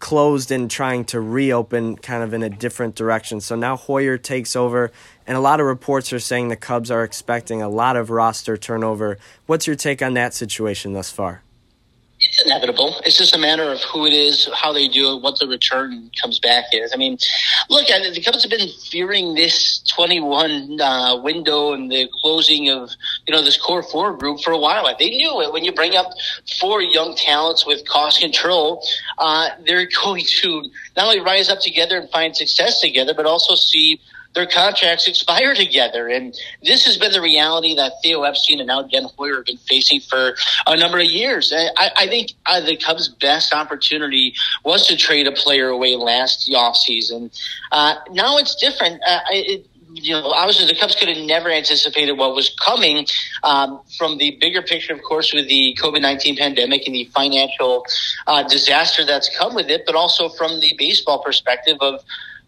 closed 0.00 0.50
and 0.50 0.70
trying 0.70 1.04
to 1.04 1.20
reopen 1.20 1.96
kind 1.96 2.22
of 2.22 2.34
in 2.34 2.42
a 2.42 2.50
different 2.50 2.94
direction. 2.94 3.40
So 3.40 3.54
now 3.54 3.76
Hoyer 3.76 4.18
takes 4.18 4.56
over, 4.56 4.90
and 5.26 5.36
a 5.36 5.40
lot 5.40 5.60
of 5.60 5.66
reports 5.66 6.12
are 6.12 6.18
saying 6.18 6.48
the 6.48 6.56
Cubs 6.56 6.90
are 6.90 7.04
expecting 7.04 7.62
a 7.62 7.68
lot 7.68 7.96
of 7.96 8.10
roster 8.10 8.56
turnover. 8.56 9.18
What's 9.46 9.66
your 9.66 9.76
take 9.76 10.02
on 10.02 10.14
that 10.14 10.34
situation 10.34 10.94
thus 10.94 11.10
far? 11.10 11.42
It's 12.22 12.42
inevitable. 12.42 12.96
It's 13.06 13.16
just 13.16 13.34
a 13.34 13.38
matter 13.38 13.72
of 13.72 13.80
who 13.82 14.06
it 14.06 14.12
is, 14.12 14.46
how 14.54 14.74
they 14.74 14.88
do 14.88 15.16
it, 15.16 15.22
what 15.22 15.38
the 15.38 15.48
return 15.48 16.10
comes 16.20 16.38
back 16.38 16.66
is. 16.72 16.92
I 16.92 16.96
mean, 16.98 17.16
look, 17.70 17.86
the 17.86 18.22
Cubs 18.22 18.42
have 18.42 18.50
been 18.50 18.68
fearing 18.90 19.34
this 19.34 19.80
21 19.94 20.80
uh, 20.80 21.16
window 21.22 21.72
and 21.72 21.90
the 21.90 22.10
closing 22.20 22.68
of 22.68 22.90
you 23.26 23.32
know 23.32 23.42
this 23.42 23.56
core 23.56 23.82
four 23.82 24.14
group 24.16 24.40
for 24.40 24.52
a 24.52 24.58
while. 24.58 24.84
They 24.98 25.08
knew 25.08 25.40
it. 25.40 25.52
When 25.52 25.64
you 25.64 25.72
bring 25.72 25.96
up 25.96 26.10
four 26.60 26.82
young 26.82 27.16
talents 27.16 27.64
with 27.64 27.88
cost 27.88 28.20
control, 28.20 28.86
uh, 29.16 29.48
they're 29.66 29.88
going 30.04 30.24
to 30.42 30.62
not 30.96 31.06
only 31.06 31.20
rise 31.20 31.48
up 31.48 31.60
together 31.60 31.96
and 31.96 32.10
find 32.10 32.36
success 32.36 32.82
together, 32.82 33.14
but 33.14 33.24
also 33.24 33.54
see 33.54 33.98
their 34.34 34.46
contracts 34.46 35.08
expire 35.08 35.54
together. 35.54 36.08
And 36.08 36.34
this 36.62 36.84
has 36.86 36.96
been 36.96 37.12
the 37.12 37.20
reality 37.20 37.74
that 37.76 37.94
Theo 38.02 38.22
Epstein 38.22 38.60
and 38.60 38.68
now 38.68 38.82
Jed 38.86 39.04
Hoyer 39.16 39.36
have 39.36 39.46
been 39.46 39.56
facing 39.56 40.00
for 40.00 40.34
a 40.66 40.76
number 40.76 40.98
of 40.98 41.06
years. 41.06 41.52
I, 41.54 41.90
I 41.96 42.06
think 42.06 42.32
uh, 42.46 42.60
the 42.60 42.76
Cubs' 42.76 43.08
best 43.08 43.52
opportunity 43.52 44.34
was 44.64 44.86
to 44.86 44.96
trade 44.96 45.26
a 45.26 45.32
player 45.32 45.68
away 45.68 45.96
last 45.96 46.48
offseason. 46.48 47.36
Uh, 47.72 47.96
now 48.10 48.38
it's 48.38 48.54
different. 48.54 49.00
Uh, 49.06 49.20
it, 49.30 49.66
you 49.92 50.12
know, 50.12 50.30
obviously 50.30 50.66
the 50.66 50.78
Cubs 50.78 50.94
could 50.94 51.08
have 51.08 51.26
never 51.26 51.50
anticipated 51.50 52.12
what 52.12 52.34
was 52.34 52.54
coming 52.64 53.06
um, 53.42 53.80
from 53.98 54.18
the 54.18 54.36
bigger 54.40 54.62
picture, 54.62 54.94
of 54.94 55.02
course, 55.02 55.32
with 55.32 55.48
the 55.48 55.76
COVID 55.80 56.00
19 56.00 56.36
pandemic 56.36 56.86
and 56.86 56.94
the 56.94 57.04
financial 57.06 57.84
uh, 58.26 58.42
disaster 58.44 59.04
that's 59.04 59.28
come 59.36 59.54
with 59.54 59.68
it, 59.68 59.82
but 59.86 59.94
also 59.94 60.28
from 60.28 60.60
the 60.60 60.74
baseball 60.78 61.22
perspective 61.22 61.76
of 61.80 62.04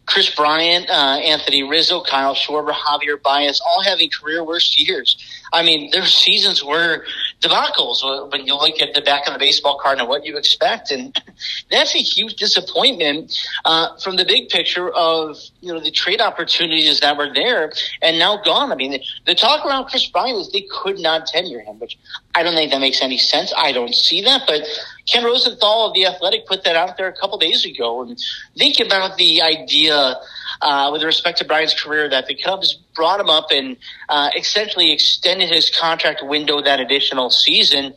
Kris 0.06 0.34
Bryant, 0.34 0.90
uh, 0.90 1.20
Anthony 1.24 1.62
Rizzo, 1.62 2.02
Kyle 2.02 2.34
Schwarber, 2.34 2.72
Javier 2.72 3.20
Baez, 3.22 3.60
all 3.60 3.82
having 3.82 4.10
career 4.10 4.44
worst 4.44 4.80
years. 4.80 5.16
I 5.52 5.62
mean, 5.62 5.90
their 5.90 6.06
seasons 6.06 6.64
were 6.64 7.04
debacles 7.40 8.02
when 8.32 8.46
you 8.46 8.54
look 8.54 8.80
at 8.80 8.94
the 8.94 9.00
back 9.02 9.26
of 9.26 9.34
the 9.34 9.38
baseball 9.38 9.78
card 9.78 9.98
and 9.98 10.08
what 10.08 10.24
you 10.24 10.36
expect, 10.36 10.90
and 10.90 11.20
that's 11.70 11.94
a 11.94 11.98
huge 11.98 12.34
disappointment 12.34 13.38
uh, 13.64 13.96
from 13.98 14.16
the 14.16 14.24
big 14.24 14.48
picture 14.48 14.90
of 14.90 15.38
you 15.60 15.72
know 15.72 15.80
the 15.80 15.90
trade 15.90 16.20
opportunities 16.20 17.00
that 17.00 17.16
were 17.16 17.32
there 17.32 17.72
and 18.00 18.18
now 18.18 18.42
gone. 18.42 18.72
I 18.72 18.74
mean, 18.74 18.92
the, 18.92 19.02
the 19.26 19.34
talk 19.34 19.64
around 19.64 19.86
Kris 19.86 20.06
Bryant 20.06 20.36
was 20.36 20.50
they 20.50 20.66
could 20.70 20.98
not 20.98 21.26
tenure 21.26 21.60
him, 21.60 21.78
which 21.78 21.98
I 22.34 22.42
don't 22.42 22.54
think 22.54 22.72
that 22.72 22.80
makes 22.80 23.02
any 23.02 23.18
sense. 23.18 23.52
I 23.56 23.72
don't 23.72 23.94
see 23.94 24.22
that, 24.22 24.42
but 24.46 24.62
Ken 25.10 25.24
Rosenthal 25.24 25.88
of 25.88 25.94
the 25.94 26.06
Athletic 26.06 26.46
put 26.46 26.64
that 26.64 26.76
out 26.76 26.96
there 26.96 27.08
a 27.08 27.12
couple 27.12 27.38
days 27.38 27.64
ago, 27.64 28.02
and 28.02 28.18
think 28.56 28.80
about 28.80 29.16
the 29.16 29.42
idea 29.42 30.16
uh, 30.60 30.90
with 30.92 31.02
respect 31.02 31.38
to 31.38 31.44
Bryant's 31.44 31.80
career 31.80 32.08
that 32.08 32.26
the 32.26 32.34
Cubs 32.34 32.74
brought 32.94 33.20
him 33.20 33.30
up 33.30 33.50
and 33.50 33.76
uh, 34.08 34.30
essentially 34.36 34.92
extended 34.92 35.48
his 35.48 35.70
contract 35.70 36.22
window 36.24 36.62
that 36.62 36.80
additional 36.80 37.30
season 37.30 37.94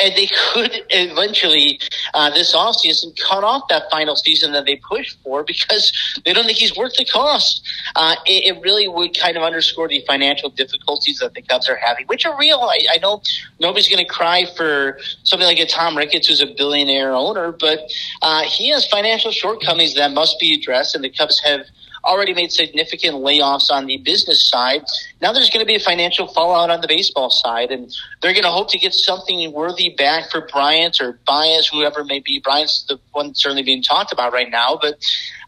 and 0.00 0.14
they 0.14 0.26
could 0.26 0.84
eventually 0.90 1.80
uh, 2.14 2.30
this 2.30 2.54
offseason 2.54 3.18
cut 3.18 3.44
off 3.44 3.68
that 3.68 3.84
final 3.90 4.16
season 4.16 4.52
that 4.52 4.64
they 4.64 4.76
pushed 4.76 5.18
for 5.22 5.42
because 5.44 5.92
they 6.24 6.32
don't 6.32 6.44
think 6.44 6.58
he's 6.58 6.76
worth 6.76 6.94
the 6.94 7.04
cost. 7.04 7.66
Uh, 7.96 8.14
it, 8.26 8.56
it, 8.56 8.62
really 8.62 8.88
would 8.88 9.16
kind 9.16 9.36
of 9.36 9.42
underscore 9.42 9.88
the 9.88 10.04
financial 10.06 10.50
difficulties 10.50 11.18
that 11.18 11.32
the 11.34 11.42
Cubs 11.42 11.68
are 11.68 11.76
having, 11.76 12.06
which 12.06 12.26
are 12.26 12.36
real. 12.36 12.58
I, 12.58 12.78
I 12.92 12.98
know 12.98 13.22
nobody's 13.60 13.88
going 13.88 14.04
to 14.04 14.10
cry 14.10 14.46
for 14.56 14.98
something 15.22 15.46
like 15.46 15.60
a 15.60 15.66
Tom 15.66 15.96
Ricketts, 15.96 16.26
who's 16.26 16.40
a 16.40 16.46
billionaire 16.46 17.12
owner, 17.12 17.52
but 17.52 17.90
uh, 18.22 18.42
he 18.42 18.68
has 18.70 18.86
financial 18.86 19.30
shortcomings 19.30 19.94
that 19.94 20.10
must 20.12 20.38
be 20.40 20.54
addressed, 20.54 20.94
and 20.94 21.04
the 21.04 21.10
Cubs 21.10 21.40
have 21.40 21.66
already 22.04 22.34
made 22.34 22.52
significant 22.52 23.16
layoffs 23.16 23.70
on 23.70 23.86
the 23.86 23.98
business 23.98 24.48
side. 24.48 24.82
Now 25.20 25.32
there's 25.32 25.50
going 25.50 25.64
to 25.64 25.66
be 25.66 25.74
a 25.74 25.80
financial 25.80 26.26
fallout 26.26 26.70
on 26.70 26.80
the 26.80 26.88
baseball 26.88 27.30
side, 27.30 27.70
and 27.70 27.94
they're 28.20 28.32
going 28.32 28.44
to 28.44 28.50
hope 28.50 28.70
to 28.70 28.78
get 28.78 28.94
something 28.94 29.52
worthy 29.52 29.90
back 29.90 30.30
for 30.30 30.46
Bryant 30.52 31.00
or 31.00 31.18
Baez, 31.26 31.66
whoever 31.68 32.04
may 32.04 32.20
be. 32.20 32.40
Bryant's 32.40 32.84
the 32.84 32.98
one 33.12 33.34
certainly 33.34 33.62
being 33.62 33.82
talked 33.82 34.12
about 34.12 34.32
right 34.32 34.50
now, 34.50 34.78
but 34.80 34.94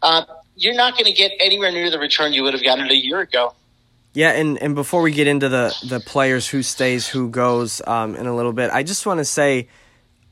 uh, 0.03 0.23
you're 0.55 0.75
not 0.75 0.93
going 0.93 1.05
to 1.05 1.13
get 1.13 1.31
anywhere 1.39 1.71
near 1.71 1.89
the 1.89 1.99
return 1.99 2.33
you 2.33 2.43
would 2.43 2.53
have 2.53 2.63
gotten 2.63 2.89
a 2.89 2.93
year 2.93 3.19
ago. 3.19 3.53
Yeah, 4.13 4.31
and, 4.31 4.61
and 4.61 4.75
before 4.75 5.01
we 5.01 5.11
get 5.13 5.27
into 5.27 5.47
the, 5.47 5.73
the 5.87 6.01
players 6.01 6.47
who 6.47 6.63
stays, 6.63 7.07
who 7.07 7.29
goes 7.29 7.81
um, 7.87 8.15
in 8.15 8.27
a 8.27 8.35
little 8.35 8.51
bit, 8.51 8.69
I 8.71 8.83
just 8.83 9.05
want 9.05 9.19
to 9.19 9.25
say– 9.25 9.67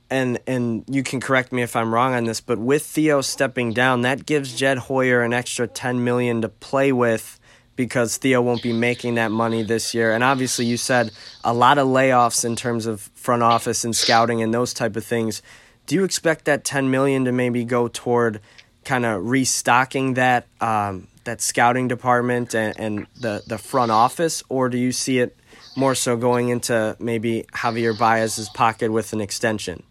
and 0.10 0.40
and 0.48 0.84
you 0.88 1.04
can 1.04 1.20
correct 1.20 1.52
me 1.52 1.62
if 1.62 1.76
I'm 1.76 1.94
wrong 1.94 2.14
on 2.14 2.26
this, 2.26 2.42
but 2.42 2.58
with 2.60 2.86
Theo 2.86 3.22
stepping 3.22 3.74
down, 3.74 4.02
that 4.02 4.26
gives 4.26 4.56
Jed 4.56 4.78
Hoyer 4.78 5.22
an 5.22 5.34
extra 5.34 5.68
10 5.68 6.04
million 6.04 6.42
to 6.42 6.50
play 6.50 6.92
with 6.92 7.40
because 7.76 8.18
Theo 8.18 8.42
won't 8.42 8.62
be 8.62 8.74
making 8.74 9.16
that 9.16 9.32
money 9.32 9.64
this 9.64 9.94
year. 9.94 10.12
And 10.12 10.24
obviously, 10.24 10.66
you 10.66 10.78
said 10.78 11.12
a 11.44 11.54
lot 11.54 11.78
of 11.78 11.88
layoffs 11.88 12.44
in 12.44 12.56
terms 12.56 12.86
of 12.86 13.10
front 13.14 13.44
office 13.44 13.86
and 13.86 13.96
scouting 13.96 14.42
and 14.42 14.54
those 14.54 14.74
type 14.74 14.96
of 14.96 15.06
things. 15.06 15.42
Do 15.86 15.96
you 15.96 16.04
expect 16.04 16.46
that 16.46 16.64
10 16.64 16.92
million 16.92 17.26
to 17.26 17.32
maybe 17.32 17.64
go 17.64 17.88
toward 17.88 18.42
kind 18.84 19.06
of 19.06 19.26
restocking 19.26 20.16
that 20.16 20.48
um, 20.60 21.08
that 21.24 21.42
scouting 21.42 21.88
department 21.88 22.54
and, 22.54 22.78
and 22.80 23.08
the 23.20 23.44
the 23.48 23.58
front 23.58 23.92
office, 23.92 24.44
or 24.50 24.68
do 24.70 24.78
you 24.78 24.92
see 24.92 25.20
it 25.20 25.38
more 25.76 25.96
so 25.96 26.18
going 26.18 26.50
into 26.50 26.98
maybe 27.00 27.46
Javier 27.54 27.98
Baez's 27.98 28.50
pocket 28.50 28.92
with 28.92 29.14
an 29.14 29.22
extension? 29.22 29.84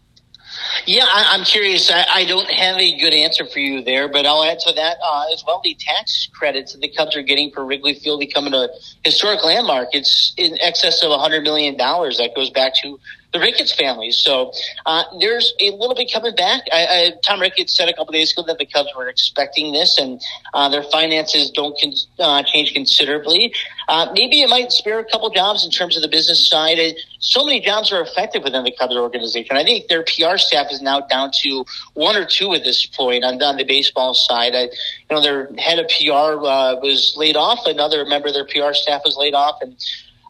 Yeah, 0.85 1.05
I, 1.05 1.35
am 1.35 1.43
curious. 1.45 1.91
I, 1.91 2.05
I, 2.09 2.25
don't 2.25 2.49
have 2.49 2.77
a 2.77 2.99
good 2.99 3.13
answer 3.13 3.45
for 3.45 3.59
you 3.59 3.83
there, 3.83 4.07
but 4.07 4.25
I'll 4.25 4.43
add 4.43 4.59
to 4.59 4.73
that 4.73 4.97
uh, 5.03 5.25
as 5.33 5.43
well. 5.45 5.61
The 5.63 5.75
tax 5.79 6.27
credits 6.33 6.73
that 6.73 6.81
the 6.81 6.89
Cubs 6.89 7.15
are 7.15 7.21
getting 7.21 7.51
for 7.51 7.65
Wrigley 7.65 7.95
Field 7.95 8.19
becoming 8.19 8.53
a 8.53 8.69
historic 9.03 9.43
landmark. 9.43 9.89
It's 9.93 10.33
in 10.37 10.57
excess 10.61 11.03
of 11.03 11.09
$100 11.09 11.43
million. 11.43 11.77
That 11.77 12.31
goes 12.35 12.49
back 12.49 12.73
to 12.81 12.99
the 13.31 13.39
Ricketts 13.39 13.73
family. 13.73 14.11
So 14.11 14.51
uh, 14.85 15.03
there's 15.19 15.53
a 15.59 15.71
little 15.71 15.95
bit 15.95 16.11
coming 16.11 16.35
back. 16.35 16.63
I, 16.71 16.85
I, 16.85 17.13
Tom 17.23 17.39
Ricketts 17.39 17.75
said 17.75 17.87
a 17.87 17.93
couple 17.93 18.11
days 18.11 18.31
ago 18.31 18.43
that 18.47 18.57
the 18.57 18.65
Cubs 18.65 18.89
were 18.97 19.07
expecting 19.07 19.71
this, 19.71 19.97
and 19.99 20.19
uh, 20.53 20.69
their 20.69 20.83
finances 20.83 21.51
don't 21.51 21.79
con- 21.79 21.93
uh, 22.19 22.43
change 22.43 22.73
considerably. 22.73 23.53
Uh, 23.87 24.11
maybe 24.13 24.41
it 24.41 24.49
might 24.49 24.71
spare 24.71 24.99
a 24.99 25.05
couple 25.05 25.29
jobs 25.29 25.63
in 25.63 25.71
terms 25.71 25.95
of 25.95 26.01
the 26.01 26.07
business 26.07 26.47
side. 26.47 26.79
So 27.19 27.45
many 27.45 27.59
jobs 27.59 27.91
are 27.91 28.01
affected 28.01 28.43
within 28.43 28.63
the 28.63 28.71
Cubs 28.71 28.95
organization. 28.95 29.57
I 29.57 29.63
think 29.63 29.87
their 29.87 30.03
PR 30.03 30.37
staff 30.37 30.67
is 30.71 30.81
now 30.81 31.01
down 31.01 31.31
to 31.43 31.65
one 31.93 32.15
or 32.15 32.25
two 32.25 32.53
at 32.53 32.63
this 32.63 32.85
point 32.85 33.23
on, 33.23 33.41
on 33.43 33.57
the 33.57 33.63
baseball 33.63 34.13
side. 34.13 34.55
I, 34.55 34.63
you 34.63 34.69
know, 35.11 35.21
their 35.21 35.51
head 35.57 35.79
of 35.79 35.87
PR 35.87 36.43
uh, 36.45 36.75
was 36.77 37.13
laid 37.15 37.35
off. 37.35 37.65
Another 37.65 38.05
member 38.05 38.29
of 38.29 38.33
their 38.33 38.45
PR 38.45 38.73
staff 38.73 39.01
was 39.05 39.17
laid 39.17 39.33
off, 39.33 39.57
and 39.61 39.75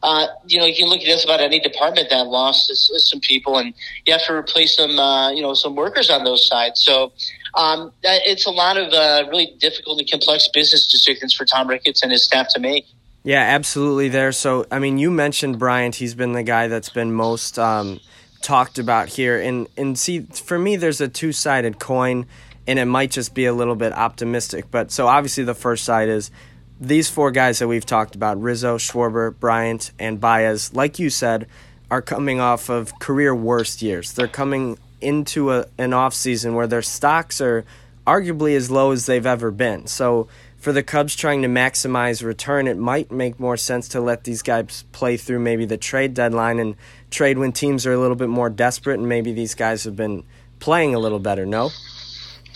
uh, 0.01 0.27
you 0.48 0.60
know, 0.60 0.65
you 0.65 0.75
can 0.75 0.88
look 0.88 1.00
at 1.00 1.06
just 1.06 1.25
about 1.25 1.41
any 1.41 1.60
department 1.60 2.10
that 2.10 2.27
lost 2.27 2.72
some 2.74 3.20
people, 3.20 3.58
and 3.58 3.74
you 4.06 4.13
have 4.13 4.24
to 4.25 4.34
replace 4.34 4.75
some, 4.77 4.98
uh, 4.98 5.32
you 5.32 5.41
know, 5.41 5.53
some 5.53 5.75
workers 5.75 6.10
on 6.10 6.24
those 6.24 6.48
sides. 6.48 6.82
So 6.82 7.12
um, 7.56 7.91
it's 8.03 8.46
a 8.46 8.51
lot 8.51 8.77
of 8.77 8.94
uh, 8.94 9.27
really 9.29 9.56
difficult 9.60 10.00
and 10.00 10.10
complex 10.10 10.48
business 10.53 10.89
decisions 10.89 11.34
for 11.34 11.46
Tom 11.46 11.68
Ricketts 11.68 12.03
and 12.03 12.12
his 12.12 12.24
staff 12.24 12.48
to 12.53 12.60
make. 12.60 12.86
Yeah, 13.24 13.41
absolutely. 13.41 14.08
There. 14.10 14.32
So, 14.32 14.65
I 14.72 14.79
mean, 14.79 14.98
you 14.98 15.12
mentioned 15.12 15.60
Bryant. 15.60 15.96
He's 15.96 16.15
been 16.15 16.32
the 16.32 16.44
guy 16.44 16.68
that's 16.68 16.89
been 16.89 17.12
most 17.12 17.60
um, 17.60 18.00
talked 18.41 18.79
about 18.79 19.10
here, 19.10 19.38
and 19.39 19.68
and 19.77 20.00
see, 20.00 20.22
for 20.22 20.58
me, 20.58 20.77
there's 20.77 21.01
a 21.01 21.10
two 21.10 21.34
sided 21.34 21.79
coin, 21.79 22.25
and 22.65 22.79
it 22.79 22.86
might 22.86 23.12
just 23.12 23.34
be 23.34 23.46
a 23.46 23.53
little 23.53 23.75
bit 23.75 23.91
optimistic. 23.91 24.72
But 24.72 24.91
so 24.91 25.08
obviously, 25.08 25.44
the 25.44 25.53
first 25.53 25.84
side 25.84 26.08
is 26.08 26.32
these 26.80 27.10
four 27.10 27.32
guys 27.32 27.60
that 27.60 27.68
we've 27.68 27.86
talked 27.86 28.16
about 28.16 28.42
Rizzo, 28.42 28.78
Schwarber, 28.78 29.38
Bryant, 29.38 29.92
and 30.00 30.20
Baez, 30.20 30.74
like 30.74 31.00
you 31.00 31.10
said, 31.10 31.48
are 31.92 32.02
coming 32.02 32.40
off 32.40 32.70
of 32.70 32.98
career 33.00 33.36
worst 33.36 33.82
years. 33.82 34.14
They're 34.14 34.28
coming 34.28 34.78
into 35.02 35.52
a, 35.52 35.66
an 35.78 35.94
off 35.94 36.14
season 36.14 36.56
where 36.56 36.68
their 36.68 36.82
stocks 36.82 37.42
are 37.42 37.66
arguably 38.06 38.56
as 38.56 38.72
low 38.72 38.92
as 38.92 39.06
they've 39.06 39.26
ever 39.26 39.52
been. 39.52 39.88
So 39.88 40.28
for 40.58 40.72
the 40.72 40.84
Cubs 40.84 41.16
trying 41.16 41.42
to 41.42 41.48
maximize 41.48 42.24
return, 42.24 42.68
it 42.68 42.78
might 42.78 43.12
make 43.12 43.40
more 43.40 43.58
sense 43.58 43.88
to 43.90 44.02
let 44.02 44.24
these 44.24 44.42
guys 44.42 44.84
play 44.92 45.18
through 45.18 45.40
maybe 45.40 45.66
the 45.66 45.78
trade 45.78 46.14
deadline 46.14 46.60
and 46.60 46.76
trade 47.12 47.38
when 47.38 47.52
teams 47.52 47.86
are 47.86 47.94
a 47.94 48.00
little 48.00 48.16
bit 48.16 48.30
more 48.30 48.50
desperate 48.50 49.00
and 49.00 49.08
maybe 49.08 49.32
these 49.32 49.56
guys 49.56 49.84
have 49.84 49.96
been 49.96 50.24
playing 50.60 50.96
a 50.96 51.00
little 51.00 51.20
better, 51.20 51.46
no? 51.46 51.72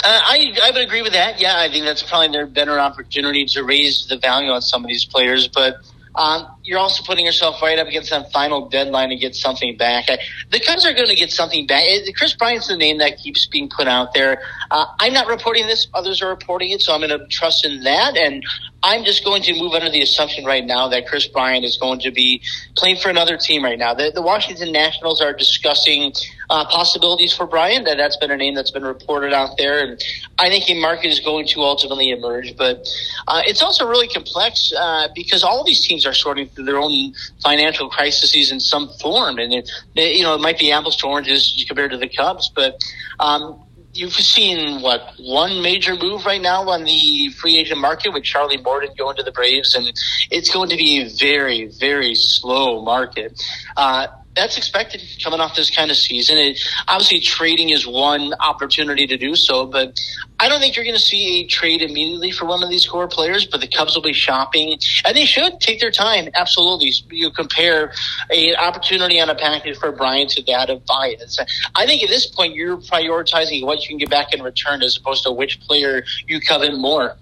Uh, 0.03 0.19
I 0.22 0.53
I 0.62 0.72
would 0.72 0.81
agree 0.81 1.01
with 1.01 1.13
that. 1.13 1.39
Yeah, 1.39 1.57
I 1.57 1.69
think 1.69 1.86
that's 1.86 2.03
probably 2.03 2.27
their 2.27 2.45
better 2.45 2.77
opportunity 2.77 3.45
to 3.45 3.63
raise 3.63 4.07
the 4.07 4.17
value 4.17 4.51
on 4.51 4.62
some 4.62 4.83
of 4.83 4.89
these 4.89 5.05
players. 5.05 5.48
But 5.48 5.75
um, 6.15 6.48
you're 6.63 6.79
also 6.79 7.03
putting 7.03 7.25
yourself 7.25 7.62
right 7.62 7.79
up 7.79 7.88
against 7.88 8.12
that 8.12 8.31
final 8.31 8.69
deadline 8.69 9.10
to 9.10 9.15
get 9.15 9.36
something 9.36 9.75
back. 9.77 10.07
The 10.51 10.60
Cubs 10.60 10.86
are 10.86 10.93
going 10.93 11.07
to 11.07 11.15
get 11.15 11.31
something 11.31 11.65
back. 11.65 11.83
Kris 12.15 12.33
Bryant's 12.36 12.67
the 12.67 12.77
name 12.77 13.00
that 13.00 13.17
keeps 13.17 13.48
being 13.48 13.69
put 13.69 13.88
out 13.88 14.13
there. 14.13 14.41
Uh, 14.69 14.86
I'm 15.00 15.13
not 15.13 15.27
reporting 15.27 15.67
this; 15.67 15.88
others 15.93 16.22
are 16.22 16.29
reporting 16.29 16.72
it, 16.72 16.81
so 16.81 16.93
I'm 16.93 17.00
going 17.00 17.17
to 17.17 17.25
trust 17.27 17.65
in 17.65 17.83
that. 17.83 18.15
And 18.15 18.43
I'm 18.83 19.03
just 19.03 19.24
going 19.24 19.41
to 19.43 19.53
move 19.53 19.74
under 19.74 19.89
the 19.89 20.01
assumption 20.01 20.45
right 20.45 20.65
now 20.65 20.89
that 20.89 21.07
Kris 21.07 21.27
Bryant 21.27 21.65
is 21.65 21.77
going 21.77 22.00
to 22.01 22.12
be 22.12 22.41
playing 22.75 22.98
for 22.98 23.10
another 23.10 23.38
team 23.38 23.63
right 23.63 23.79
now. 23.79 23.93
The, 23.93 24.12
the 24.13 24.22
Washington 24.22 24.72
Nationals 24.72 25.22
are 25.22 25.33
discussing 25.33 26.13
uh, 26.53 26.65
possibilities 26.65 27.33
for 27.33 27.48
Bryant. 27.48 27.86
That 27.86 27.98
that's 27.98 28.15
been 28.17 28.29
a 28.29 28.38
name 28.38 28.53
that's 28.53 28.69
been 28.69 28.83
reported 28.83 29.33
out 29.33 29.57
there, 29.57 29.83
and 29.83 30.00
I 30.38 30.50
think 30.50 30.69
a 30.69 30.79
market 30.79 31.07
is 31.07 31.19
going 31.19 31.48
to 31.48 31.62
ultimately 31.62 32.12
emerge. 32.12 32.55
But 32.55 32.88
uh, 33.27 33.41
it's 33.45 33.63
also 33.63 33.88
really 33.88 34.07
complex 34.07 34.72
uh, 34.77 35.07
because 35.15 35.43
all 35.43 35.63
these 35.63 35.86
teams 35.86 36.05
are 36.05 36.13
sorting 36.13 36.48
through 36.50 36.65
their 36.65 36.77
own 36.77 37.13
financial 37.41 37.89
crises 37.89 38.51
in 38.51 38.60
some 38.60 38.89
form, 39.01 39.39
and 39.39 39.51
it, 39.51 39.69
you 39.95 40.22
know 40.22 40.36
it 40.36 40.41
might 40.41 40.60
be 40.60 40.72
apples 40.72 40.95
to 40.98 41.07
oranges 41.07 41.65
compared 41.67 41.91
to 41.91 41.98
the 41.98 42.07
Cubs, 42.07 42.51
but. 42.53 42.79
Um, 43.19 43.60
you've 43.95 44.13
seen 44.13 44.81
what 44.81 45.13
one 45.19 45.62
major 45.62 45.95
move 45.95 46.25
right 46.25 46.41
now 46.41 46.67
on 46.67 46.83
the 46.83 47.29
free 47.39 47.60
agent 47.60 47.79
market 47.79 48.12
with 48.12 48.24
Charlie 48.24 48.57
Morton 48.57 48.89
going 48.98 49.15
to 49.17 49.22
the 49.24 49.31
Braves, 49.31 49.75
and 49.75 49.93
it's 50.31 50.50
going 50.51 50.69
to 50.69 50.75
be 50.75 51.00
a 51.00 51.10
very, 51.10 51.67
very 51.79 52.15
slow 52.15 52.81
market. 52.81 53.39
Uh, 53.77 54.07
that's 54.35 54.57
expected 54.57 55.01
coming 55.23 55.39
off 55.39 55.55
this 55.55 55.69
kind 55.69 55.91
of 55.91 55.97
season. 55.97 56.37
It, 56.37 56.59
obviously, 56.87 57.19
trading 57.19 57.69
is 57.69 57.85
one 57.85 58.33
opportunity 58.39 59.05
to 59.07 59.17
do 59.17 59.35
so, 59.35 59.65
but 59.65 59.99
I 60.39 60.49
don't 60.49 60.59
think 60.59 60.75
you're 60.75 60.85
going 60.85 60.95
to 60.95 61.01
see 61.01 61.41
a 61.41 61.47
trade 61.47 61.81
immediately 61.81 62.31
for 62.31 62.45
one 62.45 62.63
of 62.63 62.69
these 62.69 62.85
core 62.85 63.07
players. 63.07 63.45
But 63.45 63.61
the 63.61 63.67
Cubs 63.67 63.95
will 63.95 64.01
be 64.01 64.13
shopping, 64.13 64.77
and 65.05 65.15
they 65.15 65.25
should 65.25 65.59
take 65.59 65.79
their 65.79 65.91
time. 65.91 66.29
Absolutely, 66.35 66.91
you 67.11 67.31
compare 67.31 67.93
an 68.29 68.55
opportunity 68.55 69.19
on 69.19 69.29
a 69.29 69.35
package 69.35 69.77
for 69.77 69.91
Bryant 69.91 70.31
to 70.31 70.43
that 70.43 70.69
of 70.69 70.85
Baez. 70.85 71.39
I 71.75 71.85
think 71.85 72.03
at 72.03 72.09
this 72.09 72.25
point 72.25 72.55
you're 72.55 72.77
prioritizing 72.77 73.65
what 73.65 73.81
you 73.81 73.89
can 73.89 73.97
get 73.97 74.09
back 74.09 74.33
in 74.33 74.41
return 74.41 74.81
as 74.81 74.97
opposed 74.97 75.23
to 75.23 75.31
which 75.31 75.59
player 75.61 76.03
you 76.27 76.39
covet 76.41 76.75
more. 76.77 77.17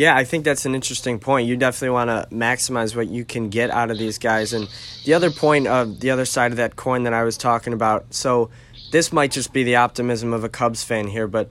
Yeah, 0.00 0.16
I 0.16 0.24
think 0.24 0.46
that's 0.46 0.64
an 0.64 0.74
interesting 0.74 1.18
point. 1.18 1.46
You 1.46 1.56
definitely 1.56 1.90
want 1.90 2.08
to 2.08 2.34
maximize 2.34 2.96
what 2.96 3.08
you 3.08 3.22
can 3.22 3.50
get 3.50 3.68
out 3.68 3.90
of 3.90 3.98
these 3.98 4.16
guys. 4.16 4.54
And 4.54 4.66
the 5.04 5.12
other 5.12 5.30
point 5.30 5.66
of 5.66 6.00
the 6.00 6.10
other 6.10 6.24
side 6.24 6.52
of 6.52 6.56
that 6.56 6.74
coin 6.74 7.02
that 7.02 7.12
I 7.12 7.22
was 7.22 7.36
talking 7.36 7.74
about, 7.74 8.14
so 8.14 8.48
this 8.92 9.12
might 9.12 9.30
just 9.30 9.52
be 9.52 9.62
the 9.62 9.76
optimism 9.76 10.32
of 10.32 10.42
a 10.42 10.48
Cubs 10.48 10.82
fan 10.82 11.06
here, 11.06 11.28
but 11.28 11.50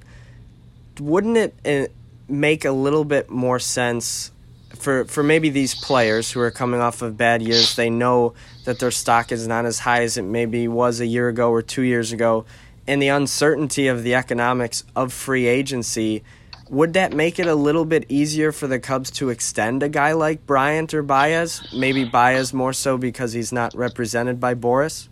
wouldn't 1.00 1.38
it 1.38 1.54
uh, 1.64 1.94
make 2.28 2.66
a 2.66 2.72
little 2.72 3.06
bit 3.06 3.30
more 3.30 3.60
sense 3.60 4.32
for 4.76 5.06
for 5.06 5.22
maybe 5.22 5.52
these 5.52 5.76
players 5.76 6.32
who 6.32 6.40
are 6.40 6.50
coming 6.50 6.82
off 6.82 7.04
of 7.04 7.16
bad 7.18 7.44
years? 7.44 7.76
They 7.76 7.92
know 7.92 8.34
that 8.66 8.80
their 8.80 8.90
stock 8.90 9.32
is 9.32 9.48
not 9.48 9.66
as 9.66 9.78
high 9.78 10.02
as 10.02 10.18
it 10.18 10.24
maybe 10.24 10.68
was 10.68 11.00
a 11.00 11.06
year 11.06 11.30
ago 11.30 11.52
or 11.52 11.62
two 11.62 11.84
years 11.84 12.12
ago, 12.12 12.46
and 12.88 13.00
the 13.00 13.10
uncertainty 13.10 13.86
of 13.86 14.02
the 14.02 14.16
economics 14.16 14.86
of 14.96 15.14
free 15.14 15.46
agency– 15.46 16.24
would 16.70 16.94
that 16.94 17.14
make 17.14 17.40
it 17.40 17.48
a 17.48 17.56
little 17.56 17.86
bit 17.86 18.06
easier 18.10 18.52
for 18.52 18.68
the 18.68 18.80
Cubs 18.80 19.10
to 19.12 19.30
extend 19.30 19.84
a 19.84 19.90
guy 19.90 20.14
like 20.14 20.46
Bryant 20.46 20.94
or 20.94 21.02
Baez? 21.02 21.62
Maybe 21.74 22.06
Baez 22.06 22.54
more 22.54 22.74
so 22.74 22.98
because 22.98 23.34
he's 23.34 23.52
not 23.52 23.76
represented 23.76 24.40
by 24.40 24.56
Boras? 24.56 25.09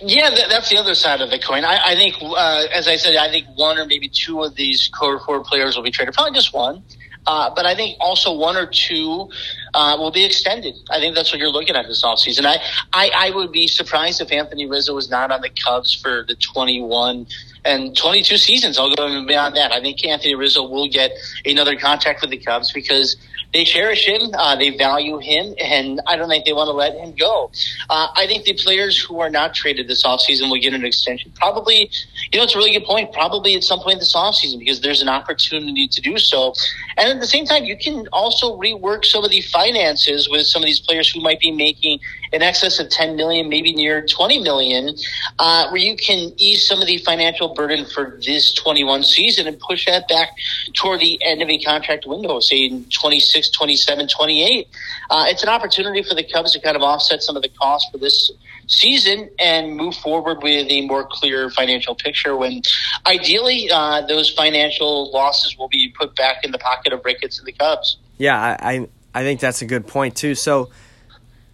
Yeah, 0.00 0.30
that's 0.30 0.68
the 0.68 0.76
other 0.76 0.94
side 0.94 1.20
of 1.20 1.30
the 1.30 1.38
coin. 1.38 1.64
I, 1.64 1.80
I 1.84 1.94
think, 1.96 2.16
uh, 2.20 2.64
as 2.72 2.86
I 2.86 2.96
said, 2.96 3.16
I 3.16 3.30
think 3.30 3.46
one 3.56 3.78
or 3.78 3.86
maybe 3.86 4.08
two 4.08 4.42
of 4.42 4.54
these 4.54 4.88
core 4.96 5.18
four 5.20 5.42
players 5.42 5.76
will 5.76 5.82
be 5.82 5.90
traded. 5.90 6.14
Probably 6.14 6.32
just 6.32 6.54
one. 6.54 6.84
Uh, 7.26 7.52
but 7.54 7.66
I 7.66 7.74
think 7.74 7.98
also 8.00 8.32
one 8.32 8.56
or 8.56 8.64
two 8.66 9.28
uh, 9.74 9.96
will 9.98 10.10
be 10.10 10.24
extended. 10.24 10.74
I 10.88 10.98
think 10.98 11.14
that's 11.14 11.30
what 11.30 11.38
you're 11.40 11.50
looking 11.50 11.76
at 11.76 11.86
this 11.86 12.02
offseason. 12.02 12.46
I, 12.46 12.56
I, 12.92 13.10
I 13.14 13.30
would 13.30 13.52
be 13.52 13.66
surprised 13.66 14.22
if 14.22 14.32
Anthony 14.32 14.66
Rizzo 14.66 14.94
was 14.94 15.10
not 15.10 15.30
on 15.30 15.42
the 15.42 15.50
Cubs 15.50 15.94
for 15.94 16.24
the 16.26 16.36
21 16.36 17.26
and 17.66 17.94
22 17.94 18.38
seasons. 18.38 18.78
I'll 18.78 18.94
go 18.94 19.26
beyond 19.26 19.56
that. 19.56 19.72
I 19.72 19.80
think 19.80 20.02
Anthony 20.06 20.36
Rizzo 20.36 20.66
will 20.66 20.88
get 20.88 21.12
another 21.44 21.76
contract 21.76 22.22
with 22.22 22.30
the 22.30 22.38
Cubs 22.38 22.72
because 22.72 23.16
they 23.52 23.64
cherish 23.64 24.06
him, 24.06 24.30
uh, 24.34 24.56
they 24.56 24.76
value 24.76 25.18
him, 25.18 25.54
and 25.58 26.00
I 26.06 26.16
don't 26.16 26.28
think 26.28 26.44
they 26.44 26.52
want 26.52 26.68
to 26.68 26.72
let 26.72 26.94
him 26.94 27.14
go. 27.14 27.50
Uh, 27.88 28.08
I 28.14 28.26
think 28.26 28.44
the 28.44 28.52
players 28.54 29.02
who 29.02 29.20
are 29.20 29.30
not 29.30 29.54
traded 29.54 29.88
this 29.88 30.04
offseason 30.04 30.50
will 30.50 30.60
get 30.60 30.74
an 30.74 30.84
extension. 30.84 31.32
Probably, 31.34 31.90
you 32.30 32.38
know, 32.38 32.44
it's 32.44 32.54
a 32.54 32.58
really 32.58 32.72
good 32.72 32.84
point. 32.84 33.12
Probably 33.12 33.54
at 33.54 33.64
some 33.64 33.80
point 33.80 34.00
this 34.00 34.14
offseason 34.14 34.58
because 34.58 34.82
there's 34.82 35.00
an 35.00 35.08
opportunity 35.08 35.88
to 35.88 36.00
do 36.00 36.18
so. 36.18 36.52
And 36.98 37.10
at 37.10 37.20
the 37.20 37.26
same 37.26 37.46
time, 37.46 37.64
you 37.64 37.76
can 37.76 38.06
also 38.12 38.58
rework 38.58 39.04
some 39.04 39.24
of 39.24 39.30
the 39.30 39.40
finances 39.40 40.28
with 40.28 40.46
some 40.46 40.62
of 40.62 40.66
these 40.66 40.80
players 40.80 41.08
who 41.08 41.20
might 41.22 41.40
be 41.40 41.50
making 41.50 42.00
in 42.32 42.42
excess 42.42 42.78
of 42.78 42.90
10 42.90 43.16
million, 43.16 43.48
maybe 43.48 43.72
near 43.72 44.04
20 44.06 44.40
million, 44.40 44.94
uh, 45.38 45.68
where 45.70 45.80
you 45.80 45.96
can 45.96 46.32
ease 46.36 46.66
some 46.66 46.80
of 46.80 46.86
the 46.86 46.98
financial 46.98 47.54
burden 47.54 47.86
for 47.86 48.18
this 48.24 48.52
21 48.52 49.02
season 49.02 49.46
and 49.46 49.58
push 49.60 49.86
that 49.86 50.06
back 50.08 50.30
toward 50.74 51.00
the 51.00 51.18
end 51.22 51.40
of 51.40 51.48
a 51.48 51.58
contract 51.60 52.06
window, 52.06 52.40
say 52.40 52.66
in 52.66 52.84
26, 52.90 53.37
27, 53.46 54.08
28. 54.08 54.68
Uh, 55.10 55.24
it's 55.28 55.42
an 55.42 55.48
opportunity 55.48 56.02
for 56.02 56.14
the 56.14 56.24
Cubs 56.24 56.52
to 56.52 56.60
kind 56.60 56.76
of 56.76 56.82
offset 56.82 57.22
some 57.22 57.36
of 57.36 57.42
the 57.42 57.48
costs 57.48 57.90
for 57.90 57.98
this 57.98 58.32
season 58.66 59.28
and 59.38 59.76
move 59.76 59.94
forward 59.94 60.42
with 60.42 60.66
a 60.70 60.86
more 60.86 61.06
clear 61.10 61.50
financial 61.50 61.94
picture 61.94 62.36
when 62.36 62.62
ideally 63.06 63.70
uh, 63.72 64.06
those 64.06 64.30
financial 64.30 65.10
losses 65.12 65.56
will 65.58 65.68
be 65.68 65.92
put 65.98 66.14
back 66.16 66.44
in 66.44 66.52
the 66.52 66.58
pocket 66.58 66.92
of 66.92 67.04
Ricketts 67.04 67.38
and 67.38 67.46
the 67.46 67.52
Cubs. 67.52 67.98
Yeah, 68.18 68.38
I, 68.38 68.88
I 69.14 69.22
think 69.22 69.40
that's 69.40 69.62
a 69.62 69.66
good 69.66 69.86
point 69.86 70.16
too. 70.16 70.34
So 70.34 70.70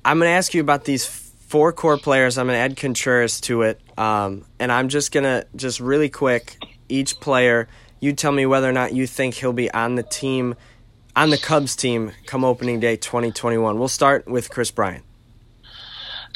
I'm 0.04 0.18
going 0.18 0.28
to 0.28 0.34
ask 0.34 0.54
you 0.54 0.60
about 0.60 0.84
these 0.84 1.06
four 1.06 1.72
core 1.72 1.98
players. 1.98 2.36
I'm 2.36 2.46
going 2.46 2.56
to 2.56 2.60
add 2.60 2.76
Contreras 2.76 3.40
to 3.42 3.62
it, 3.62 3.80
um, 3.96 4.44
and 4.58 4.72
I'm 4.72 4.88
just 4.88 5.12
going 5.12 5.24
to 5.24 5.46
just 5.56 5.80
really 5.80 6.08
quick 6.08 6.58
each 6.88 7.20
player. 7.20 7.68
You 8.00 8.12
tell 8.12 8.32
me 8.32 8.44
whether 8.44 8.68
or 8.68 8.72
not 8.72 8.92
you 8.92 9.06
think 9.06 9.34
he'll 9.34 9.52
be 9.52 9.72
on 9.72 9.94
the 9.94 10.02
team, 10.02 10.56
on 11.16 11.30
the 11.30 11.38
Cubs 11.38 11.76
team, 11.76 12.12
come 12.26 12.44
opening 12.44 12.80
day 12.80 12.96
2021. 12.96 13.78
We'll 13.78 13.88
start 13.88 14.26
with 14.26 14.50
Kris 14.50 14.70
Bryant. 14.70 15.04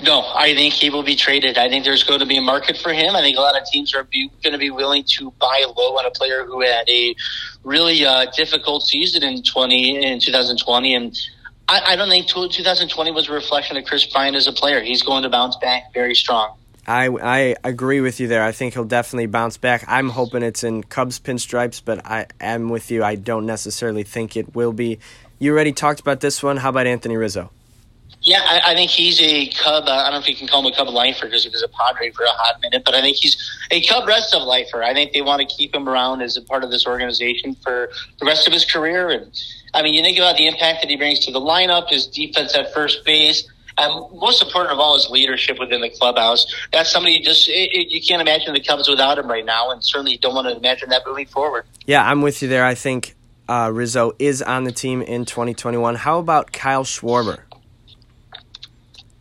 No, 0.02 0.20
I 0.20 0.54
think 0.54 0.74
he 0.74 0.90
will 0.90 1.02
be 1.02 1.16
traded. 1.16 1.58
I 1.58 1.68
think 1.68 1.84
there's 1.84 2.04
going 2.04 2.20
to 2.20 2.26
be 2.26 2.36
a 2.36 2.40
market 2.40 2.76
for 2.76 2.92
him. 2.92 3.16
I 3.16 3.20
think 3.20 3.36
a 3.36 3.40
lot 3.40 3.60
of 3.60 3.66
teams 3.66 3.92
are 3.94 4.04
be, 4.04 4.30
going 4.44 4.52
to 4.52 4.58
be 4.58 4.70
willing 4.70 5.02
to 5.18 5.32
buy 5.40 5.64
low 5.76 5.96
on 5.96 6.06
a 6.06 6.10
player 6.10 6.44
who 6.44 6.60
had 6.60 6.88
a 6.88 7.16
really 7.64 8.06
uh, 8.06 8.26
difficult 8.36 8.84
season 8.84 9.24
in 9.24 9.42
20 9.42 10.04
in 10.04 10.20
2020 10.20 10.94
and 10.94 11.18
I, 11.68 11.92
I 11.92 11.96
don't 11.96 12.08
think 12.08 12.28
2020 12.28 13.10
was 13.10 13.28
a 13.28 13.32
reflection 13.32 13.76
of 13.76 13.84
Kris 13.84 14.06
Bryant 14.06 14.36
as 14.36 14.46
a 14.46 14.52
player. 14.52 14.80
He's 14.80 15.02
going 15.02 15.22
to 15.24 15.28
bounce 15.28 15.56
back 15.56 15.92
very 15.92 16.14
strong. 16.14 16.57
I, 16.88 17.06
I 17.06 17.56
agree 17.64 18.00
with 18.00 18.18
you 18.18 18.28
there. 18.28 18.42
I 18.42 18.52
think 18.52 18.72
he'll 18.72 18.84
definitely 18.84 19.26
bounce 19.26 19.58
back. 19.58 19.84
I'm 19.86 20.08
hoping 20.08 20.42
it's 20.42 20.64
in 20.64 20.82
Cubs 20.82 21.20
pinstripes, 21.20 21.82
but 21.84 22.04
I 22.06 22.26
am 22.40 22.70
with 22.70 22.90
you. 22.90 23.04
I 23.04 23.14
don't 23.14 23.44
necessarily 23.44 24.04
think 24.04 24.36
it 24.36 24.54
will 24.54 24.72
be. 24.72 24.98
You 25.38 25.52
already 25.52 25.72
talked 25.72 26.00
about 26.00 26.20
this 26.20 26.42
one. 26.42 26.56
How 26.56 26.70
about 26.70 26.86
Anthony 26.86 27.18
Rizzo? 27.18 27.50
Yeah, 28.22 28.40
I, 28.42 28.72
I 28.72 28.74
think 28.74 28.90
he's 28.90 29.20
a 29.20 29.48
Cub. 29.48 29.84
Uh, 29.86 29.92
I 29.92 30.04
don't 30.04 30.14
know 30.14 30.18
if 30.20 30.28
you 30.28 30.34
can 30.34 30.48
call 30.48 30.66
him 30.66 30.72
a 30.72 30.74
Cub 30.74 30.88
lifer 30.88 31.26
because 31.26 31.44
he 31.44 31.50
was 31.50 31.62
a 31.62 31.68
Padre 31.68 32.10
for 32.10 32.24
a 32.24 32.30
hot 32.30 32.60
minute, 32.62 32.82
but 32.84 32.94
I 32.94 33.00
think 33.00 33.16
he's 33.16 33.36
a 33.70 33.84
Cub 33.86 34.08
rest 34.08 34.34
of 34.34 34.42
lifer. 34.42 34.82
I 34.82 34.94
think 34.94 35.12
they 35.12 35.22
want 35.22 35.40
to 35.40 35.46
keep 35.46 35.74
him 35.74 35.88
around 35.88 36.22
as 36.22 36.36
a 36.36 36.42
part 36.42 36.64
of 36.64 36.70
this 36.70 36.86
organization 36.86 37.54
for 37.54 37.90
the 38.18 38.26
rest 38.26 38.46
of 38.46 38.52
his 38.52 38.64
career. 38.64 39.10
And 39.10 39.30
I 39.74 39.82
mean, 39.82 39.94
you 39.94 40.02
think 40.02 40.16
about 40.16 40.36
the 40.36 40.46
impact 40.46 40.80
that 40.80 40.90
he 40.90 40.96
brings 40.96 41.20
to 41.26 41.32
the 41.32 41.40
lineup, 41.40 41.90
his 41.90 42.06
defense 42.06 42.54
at 42.54 42.72
first 42.72 43.04
base. 43.04 43.46
And 43.78 44.18
most 44.18 44.42
important 44.42 44.72
of 44.72 44.80
all 44.80 44.96
is 44.96 45.08
leadership 45.08 45.58
within 45.58 45.80
the 45.80 45.90
clubhouse. 45.90 46.52
That's 46.72 46.90
somebody 46.90 47.14
you 47.14 47.22
just 47.22 47.48
it, 47.48 47.70
it, 47.72 47.90
you 47.90 48.00
can't 48.02 48.20
imagine 48.20 48.52
the 48.52 48.60
Cubs 48.60 48.88
without 48.88 49.18
him 49.18 49.28
right 49.28 49.44
now, 49.44 49.70
and 49.70 49.84
certainly 49.84 50.16
don't 50.16 50.34
want 50.34 50.48
to 50.48 50.56
imagine 50.56 50.90
that 50.90 51.02
moving 51.06 51.26
forward. 51.26 51.64
Yeah, 51.86 52.08
I'm 52.08 52.20
with 52.20 52.42
you 52.42 52.48
there. 52.48 52.64
I 52.64 52.74
think 52.74 53.14
uh, 53.48 53.70
Rizzo 53.72 54.12
is 54.18 54.42
on 54.42 54.64
the 54.64 54.72
team 54.72 55.00
in 55.00 55.24
2021. 55.24 55.94
How 55.94 56.18
about 56.18 56.52
Kyle 56.52 56.84
Schwarber? 56.84 57.38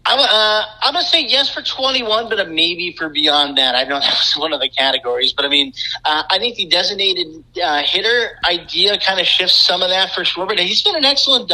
I'm, 0.10 0.20
uh, 0.20 0.64
I'm 0.84 0.94
gonna 0.94 1.06
say 1.06 1.26
yes 1.26 1.54
for 1.54 1.62
21, 1.62 2.30
but 2.30 2.40
a 2.40 2.46
maybe 2.46 2.96
for 2.98 3.10
beyond 3.10 3.58
that. 3.58 3.76
I 3.76 3.84
know 3.84 4.00
that 4.00 4.14
was 4.14 4.36
one 4.38 4.54
of 4.54 4.62
the 4.62 4.70
categories, 4.70 5.34
but 5.34 5.44
I 5.44 5.50
mean, 5.50 5.74
uh, 6.06 6.24
I 6.30 6.40
think 6.40 6.56
the 6.56 6.66
designated 6.66 7.44
uh, 7.62 7.84
hitter 7.84 8.40
idea 8.50 8.98
kind 9.00 9.20
of 9.20 9.26
shifts 9.26 9.66
some 9.66 9.82
of 9.82 9.90
that 9.90 10.14
for 10.14 10.22
Schwarber. 10.22 10.58
He's 10.58 10.82
been 10.82 10.96
an 10.96 11.06
excellent 11.06 11.52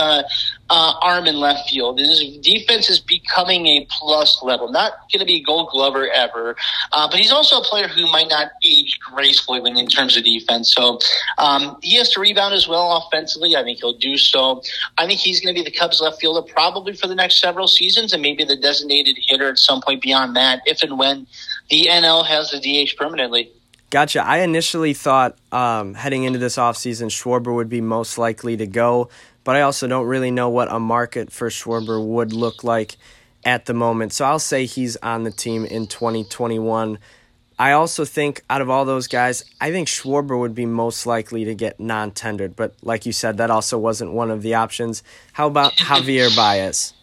uh, 0.73 0.95
arm 1.03 1.27
in 1.27 1.35
left 1.35 1.69
field. 1.69 1.99
His 1.99 2.35
defense 2.37 2.89
is 2.89 2.99
becoming 2.99 3.67
a 3.67 3.85
plus 3.91 4.41
level. 4.41 4.71
Not 4.71 4.93
going 5.11 5.19
to 5.19 5.25
be 5.25 5.39
Gold 5.39 5.69
Glover 5.69 6.09
ever, 6.09 6.55
uh, 6.91 7.07
but 7.07 7.19
he's 7.19 7.31
also 7.31 7.59
a 7.59 7.63
player 7.63 7.87
who 7.87 8.11
might 8.11 8.27
not 8.27 8.53
age 8.65 8.97
gracefully 8.99 9.61
when 9.61 9.77
in 9.77 9.85
terms 9.85 10.17
of 10.17 10.23
defense. 10.23 10.73
So 10.73 10.97
um, 11.37 11.77
he 11.83 11.97
has 11.97 12.09
to 12.13 12.19
rebound 12.19 12.55
as 12.55 12.67
well 12.67 13.05
offensively. 13.05 13.55
I 13.55 13.61
think 13.61 13.81
he'll 13.81 13.99
do 13.99 14.17
so. 14.17 14.63
I 14.97 15.05
think 15.05 15.19
he's 15.19 15.39
going 15.41 15.53
to 15.53 15.61
be 15.61 15.63
the 15.63 15.77
Cubs 15.77 16.01
left 16.01 16.19
fielder 16.19 16.41
probably 16.41 16.93
for 16.93 17.05
the 17.05 17.15
next 17.15 17.39
several 17.39 17.67
seasons, 17.67 18.11
and 18.11 18.23
maybe 18.23 18.43
the 18.43 18.57
designated 18.57 19.19
hitter 19.27 19.49
at 19.49 19.59
some 19.59 19.79
point 19.79 20.01
beyond 20.01 20.35
that, 20.37 20.63
if 20.65 20.81
and 20.81 20.97
when 20.97 21.27
the 21.69 21.85
NL 21.87 22.25
has 22.25 22.49
the 22.49 22.59
DH 22.59 22.97
permanently. 22.97 23.51
Gotcha. 23.91 24.25
I 24.25 24.39
initially 24.39 24.95
thought 24.95 25.37
um, 25.51 25.93
heading 25.93 26.23
into 26.23 26.39
this 26.39 26.55
offseason, 26.55 27.11
Schwarber 27.11 27.53
would 27.53 27.69
be 27.69 27.79
most 27.79 28.17
likely 28.17 28.57
to 28.57 28.65
go 28.65 29.09
but 29.43 29.55
I 29.55 29.61
also 29.61 29.87
don't 29.87 30.05
really 30.05 30.31
know 30.31 30.49
what 30.49 30.71
a 30.71 30.79
market 30.79 31.31
for 31.31 31.49
Schwarber 31.49 32.05
would 32.05 32.33
look 32.33 32.63
like 32.63 32.95
at 33.45 33.65
the 33.65 33.73
moment. 33.73 34.13
So 34.13 34.25
I'll 34.25 34.39
say 34.39 34.65
he's 34.65 34.95
on 34.97 35.23
the 35.23 35.31
team 35.31 35.65
in 35.65 35.87
2021. 35.87 36.97
I 37.59 37.71
also 37.71 38.03
think 38.03 38.43
out 38.49 38.61
of 38.61 38.69
all 38.69 38.85
those 38.85 39.07
guys, 39.07 39.43
I 39.61 39.71
think 39.71 39.87
Schwarber 39.87 40.39
would 40.39 40.55
be 40.55 40.65
most 40.65 41.05
likely 41.05 41.45
to 41.45 41.55
get 41.55 41.79
non 41.79 42.11
tendered. 42.11 42.55
But 42.55 42.73
like 42.81 43.05
you 43.05 43.11
said, 43.11 43.37
that 43.37 43.51
also 43.51 43.77
wasn't 43.77 44.11
one 44.11 44.31
of 44.31 44.41
the 44.41 44.55
options. 44.55 45.03
How 45.33 45.47
about 45.47 45.73
Javier 45.73 46.35
Baez? 46.35 46.93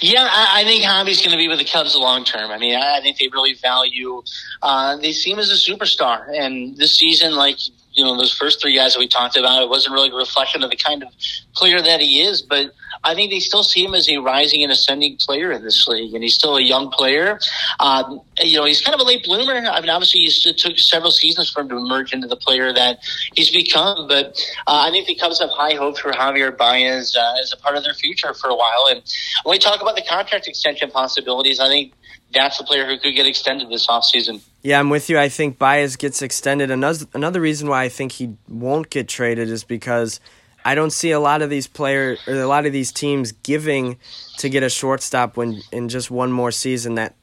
Yeah, 0.00 0.26
I, 0.28 0.62
I 0.62 0.64
think 0.64 0.82
Javi's 0.82 1.20
going 1.20 1.32
to 1.32 1.36
be 1.36 1.48
with 1.48 1.58
the 1.58 1.64
Cubs 1.64 1.94
long 1.96 2.24
term. 2.24 2.50
I 2.50 2.58
mean, 2.58 2.74
I, 2.74 2.98
I 2.98 3.00
think 3.00 3.18
they 3.18 3.28
really 3.28 3.54
value. 3.54 4.22
Uh, 4.62 4.96
they 4.96 5.12
see 5.12 5.30
him 5.30 5.38
as 5.38 5.50
a 5.50 5.54
superstar, 5.54 6.26
and 6.36 6.76
this 6.76 6.98
season, 6.98 7.34
like 7.34 7.58
you 7.94 8.04
know, 8.04 8.16
those 8.16 8.32
first 8.32 8.60
three 8.60 8.74
guys 8.74 8.94
that 8.94 8.98
we 8.98 9.06
talked 9.06 9.36
about, 9.36 9.62
it 9.62 9.68
wasn't 9.68 9.94
really 9.94 10.10
a 10.10 10.14
reflection 10.14 10.62
of 10.62 10.70
the 10.70 10.76
kind 10.76 11.02
of 11.02 11.08
player 11.54 11.80
that 11.80 12.00
he 12.00 12.20
is, 12.20 12.42
but 12.42 12.72
I 13.04 13.14
think 13.14 13.30
they 13.30 13.40
still 13.40 13.62
see 13.62 13.84
him 13.84 13.94
as 13.94 14.08
a 14.08 14.18
rising 14.18 14.62
and 14.62 14.72
ascending 14.72 15.18
player 15.18 15.52
in 15.52 15.62
this 15.62 15.86
league, 15.86 16.14
and 16.14 16.22
he's 16.22 16.34
still 16.34 16.56
a 16.56 16.60
young 16.60 16.90
player. 16.90 17.38
Um, 17.78 18.20
you 18.38 18.56
know, 18.56 18.64
he's 18.64 18.80
kind 18.80 18.94
of 18.94 19.00
a 19.00 19.04
late 19.04 19.24
bloomer. 19.24 19.54
I 19.54 19.80
mean, 19.80 19.90
obviously, 19.90 20.22
it 20.22 20.58
took 20.58 20.78
several 20.78 21.10
seasons 21.10 21.50
for 21.50 21.60
him 21.60 21.68
to 21.68 21.76
emerge 21.76 22.12
into 22.12 22.26
the 22.26 22.36
player 22.36 22.72
that 22.72 22.98
he's 23.34 23.50
become, 23.50 24.08
but 24.08 24.40
uh, 24.66 24.86
I 24.86 24.90
think 24.90 25.06
the 25.06 25.14
Cubs 25.14 25.40
have 25.40 25.50
high 25.50 25.74
hopes 25.74 26.00
for 26.00 26.12
Javier 26.12 26.56
Baez 26.56 27.14
uh, 27.14 27.34
as 27.40 27.52
a 27.52 27.56
part 27.56 27.76
of 27.76 27.84
their 27.84 27.94
future 27.94 28.34
for 28.34 28.48
a 28.48 28.56
while. 28.56 28.88
And 28.90 29.02
when 29.44 29.54
we 29.54 29.58
talk 29.58 29.80
about 29.80 29.96
the 29.96 30.04
contract 30.08 30.48
extension 30.48 30.90
possibilities, 30.90 31.60
I 31.60 31.68
think 31.68 31.92
that's 32.34 32.58
the 32.58 32.64
player 32.64 32.86
who 32.86 32.98
could 32.98 33.14
get 33.14 33.26
extended 33.26 33.68
this 33.70 33.86
offseason. 33.86 34.40
Yeah, 34.62 34.80
I'm 34.80 34.90
with 34.90 35.08
you. 35.08 35.18
I 35.18 35.28
think 35.28 35.58
Baez 35.58 35.96
gets 35.96 36.22
extended. 36.22 36.70
Another 36.70 37.06
another 37.14 37.40
reason 37.40 37.68
why 37.68 37.84
I 37.84 37.88
think 37.88 38.12
he 38.12 38.34
won't 38.48 38.90
get 38.90 39.08
traded 39.08 39.48
is 39.48 39.64
because 39.64 40.20
I 40.64 40.74
don't 40.74 40.90
see 40.90 41.10
a 41.10 41.20
lot 41.20 41.42
of 41.42 41.50
these 41.50 41.66
players 41.66 42.18
or 42.26 42.34
a 42.34 42.46
lot 42.46 42.64
of 42.64 42.72
these 42.72 42.90
teams 42.90 43.32
giving 43.32 43.98
to 44.38 44.48
get 44.48 44.62
a 44.62 44.70
shortstop 44.70 45.36
when 45.36 45.60
in 45.70 45.88
just 45.88 46.10
one 46.10 46.32
more 46.32 46.50
season 46.50 46.94
that 46.94 47.14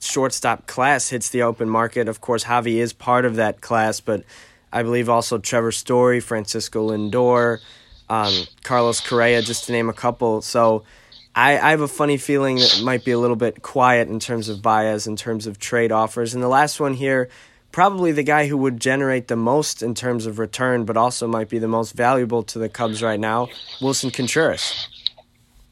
shortstop 0.00 0.66
class 0.66 1.10
hits 1.10 1.28
the 1.28 1.42
open 1.42 1.68
market. 1.68 2.08
Of 2.08 2.20
course, 2.20 2.44
Javi 2.44 2.76
is 2.76 2.92
part 2.92 3.24
of 3.24 3.36
that 3.36 3.60
class, 3.60 4.00
but 4.00 4.24
I 4.72 4.82
believe 4.82 5.08
also 5.08 5.38
Trevor 5.38 5.72
Story, 5.72 6.20
Francisco 6.20 6.90
Lindor, 6.90 7.58
um, 8.08 8.32
Carlos 8.62 9.00
Correa, 9.00 9.42
just 9.42 9.64
to 9.64 9.72
name 9.72 9.88
a 9.88 9.94
couple. 9.94 10.40
So 10.40 10.84
I, 11.38 11.52
I 11.52 11.70
have 11.70 11.82
a 11.82 11.88
funny 11.88 12.16
feeling 12.16 12.56
that 12.56 12.78
it 12.80 12.82
might 12.82 13.04
be 13.04 13.12
a 13.12 13.18
little 13.18 13.36
bit 13.36 13.62
quiet 13.62 14.08
in 14.08 14.18
terms 14.18 14.48
of 14.48 14.60
Baez, 14.60 15.06
in 15.06 15.14
terms 15.14 15.46
of 15.46 15.56
trade 15.56 15.92
offers. 15.92 16.34
And 16.34 16.42
the 16.42 16.48
last 16.48 16.80
one 16.80 16.94
here, 16.94 17.28
probably 17.70 18.10
the 18.10 18.24
guy 18.24 18.48
who 18.48 18.56
would 18.56 18.80
generate 18.80 19.28
the 19.28 19.36
most 19.36 19.80
in 19.80 19.94
terms 19.94 20.26
of 20.26 20.40
return, 20.40 20.84
but 20.84 20.96
also 20.96 21.28
might 21.28 21.48
be 21.48 21.60
the 21.60 21.68
most 21.68 21.92
valuable 21.92 22.42
to 22.42 22.58
the 22.58 22.68
Cubs 22.68 23.04
right 23.04 23.20
now, 23.20 23.46
Willson 23.80 24.12
Contreras. 24.12 24.88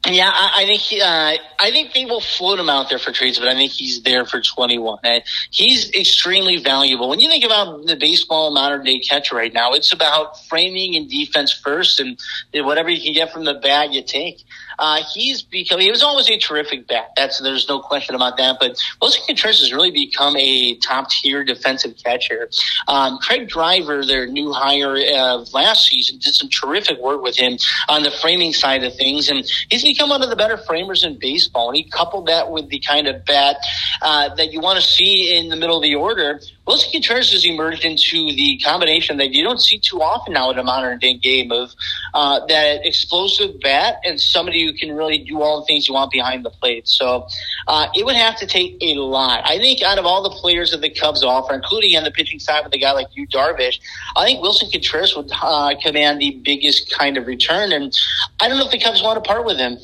Yeah, 0.08 0.30
I, 0.32 0.62
I 0.62 0.66
think 0.66 0.82
uh, 1.02 1.32
I 1.58 1.70
think 1.72 1.92
they 1.92 2.04
will 2.04 2.20
float 2.20 2.60
him 2.60 2.70
out 2.70 2.88
there 2.88 3.00
for 3.00 3.10
trades, 3.10 3.40
but 3.40 3.48
I 3.48 3.54
think 3.54 3.72
he's 3.72 4.02
there 4.02 4.24
for 4.24 4.40
21. 4.40 5.00
And 5.02 5.24
he's 5.50 5.92
extremely 5.94 6.58
valuable. 6.58 7.08
When 7.08 7.18
you 7.18 7.28
think 7.28 7.44
about 7.44 7.86
the 7.86 7.96
baseball 7.96 8.52
modern 8.52 8.84
day 8.84 9.00
catcher 9.00 9.34
right 9.34 9.52
now, 9.52 9.72
it's 9.72 9.92
about 9.92 10.46
framing 10.46 10.94
and 10.94 11.10
defense 11.10 11.52
first, 11.52 11.98
and 11.98 12.16
whatever 12.54 12.88
you 12.88 13.02
can 13.02 13.14
get 13.14 13.32
from 13.32 13.44
the 13.46 13.54
bat, 13.54 13.92
you 13.92 14.00
take. 14.00 14.44
Uh, 14.78 15.02
he's 15.12 15.42
become, 15.42 15.80
he 15.80 15.90
was 15.90 16.02
always 16.02 16.28
a 16.30 16.38
terrific 16.38 16.86
bat. 16.86 17.12
That's, 17.16 17.38
there's 17.40 17.68
no 17.68 17.80
question 17.80 18.14
about 18.14 18.36
that. 18.36 18.56
But 18.60 18.82
Willson 19.00 19.26
Contreras 19.26 19.60
has 19.60 19.72
really 19.72 19.90
become 19.90 20.36
a 20.36 20.76
top 20.76 21.10
tier 21.10 21.44
defensive 21.44 21.94
catcher. 22.02 22.48
Um, 22.88 23.18
Craig 23.18 23.48
Driver, 23.48 24.04
their 24.04 24.26
new 24.26 24.52
hire 24.52 24.96
uh, 24.96 25.44
last 25.52 25.86
season, 25.86 26.18
did 26.18 26.34
some 26.34 26.48
terrific 26.48 26.98
work 26.98 27.22
with 27.22 27.36
him 27.36 27.58
on 27.88 28.02
the 28.02 28.10
framing 28.10 28.52
side 28.52 28.84
of 28.84 28.94
things. 28.94 29.28
And 29.28 29.44
he's 29.68 29.82
become 29.82 30.10
one 30.10 30.22
of 30.22 30.30
the 30.30 30.36
better 30.36 30.56
framers 30.56 31.04
in 31.04 31.18
baseball. 31.18 31.68
And 31.68 31.76
he 31.76 31.84
coupled 31.84 32.26
that 32.26 32.50
with 32.50 32.68
the 32.68 32.80
kind 32.80 33.06
of 33.06 33.24
bat 33.24 33.56
uh, 34.02 34.34
that 34.34 34.52
you 34.52 34.60
want 34.60 34.80
to 34.80 34.86
see 34.86 35.36
in 35.36 35.48
the 35.48 35.56
middle 35.56 35.76
of 35.76 35.82
the 35.82 35.94
order 35.94 36.40
Willson 36.66 36.90
Contreras 36.90 37.32
has 37.32 37.44
emerged 37.44 37.84
into 37.84 38.32
the 38.34 38.58
combination 38.58 39.18
that 39.18 39.32
you 39.32 39.44
don't 39.44 39.60
see 39.60 39.78
too 39.78 40.02
often 40.02 40.32
now 40.32 40.50
in 40.50 40.58
a 40.58 40.64
modern 40.64 40.98
day 40.98 41.14
game 41.14 41.52
of 41.52 41.72
uh, 42.12 42.44
that 42.46 42.84
explosive 42.84 43.60
bat 43.60 44.00
and 44.04 44.20
somebody 44.20 44.66
who 44.66 44.72
can 44.72 44.92
really 44.96 45.18
do 45.18 45.42
all 45.42 45.60
the 45.60 45.66
things 45.66 45.86
you 45.86 45.94
want 45.94 46.10
behind 46.10 46.44
the 46.44 46.50
plate. 46.50 46.88
So 46.88 47.28
uh, 47.68 47.86
it 47.94 48.04
would 48.04 48.16
have 48.16 48.36
to 48.38 48.46
take 48.46 48.76
a 48.80 48.94
lot. 48.94 49.42
I 49.44 49.58
think 49.58 49.80
out 49.82 49.98
of 49.98 50.06
all 50.06 50.24
the 50.24 50.30
players 50.30 50.72
that 50.72 50.80
the 50.80 50.90
Cubs 50.90 51.22
offer, 51.22 51.54
including 51.54 51.96
on 51.96 52.02
the 52.02 52.10
pitching 52.10 52.40
side 52.40 52.64
with 52.64 52.74
a 52.74 52.78
guy 52.78 52.92
like 52.92 53.08
Yu, 53.14 53.28
Darvish, 53.28 53.78
I 54.16 54.24
think 54.24 54.42
Willson 54.42 54.70
Contreras 54.72 55.16
would 55.16 55.30
uh, 55.40 55.74
command 55.80 56.20
the 56.20 56.32
biggest 56.44 56.92
kind 56.92 57.16
of 57.16 57.28
return. 57.28 57.70
And 57.70 57.96
I 58.40 58.48
don't 58.48 58.58
know 58.58 58.64
if 58.64 58.72
the 58.72 58.80
Cubs 58.80 59.02
want 59.02 59.22
to 59.22 59.28
part 59.28 59.44
with 59.44 59.58
him. 59.58 59.78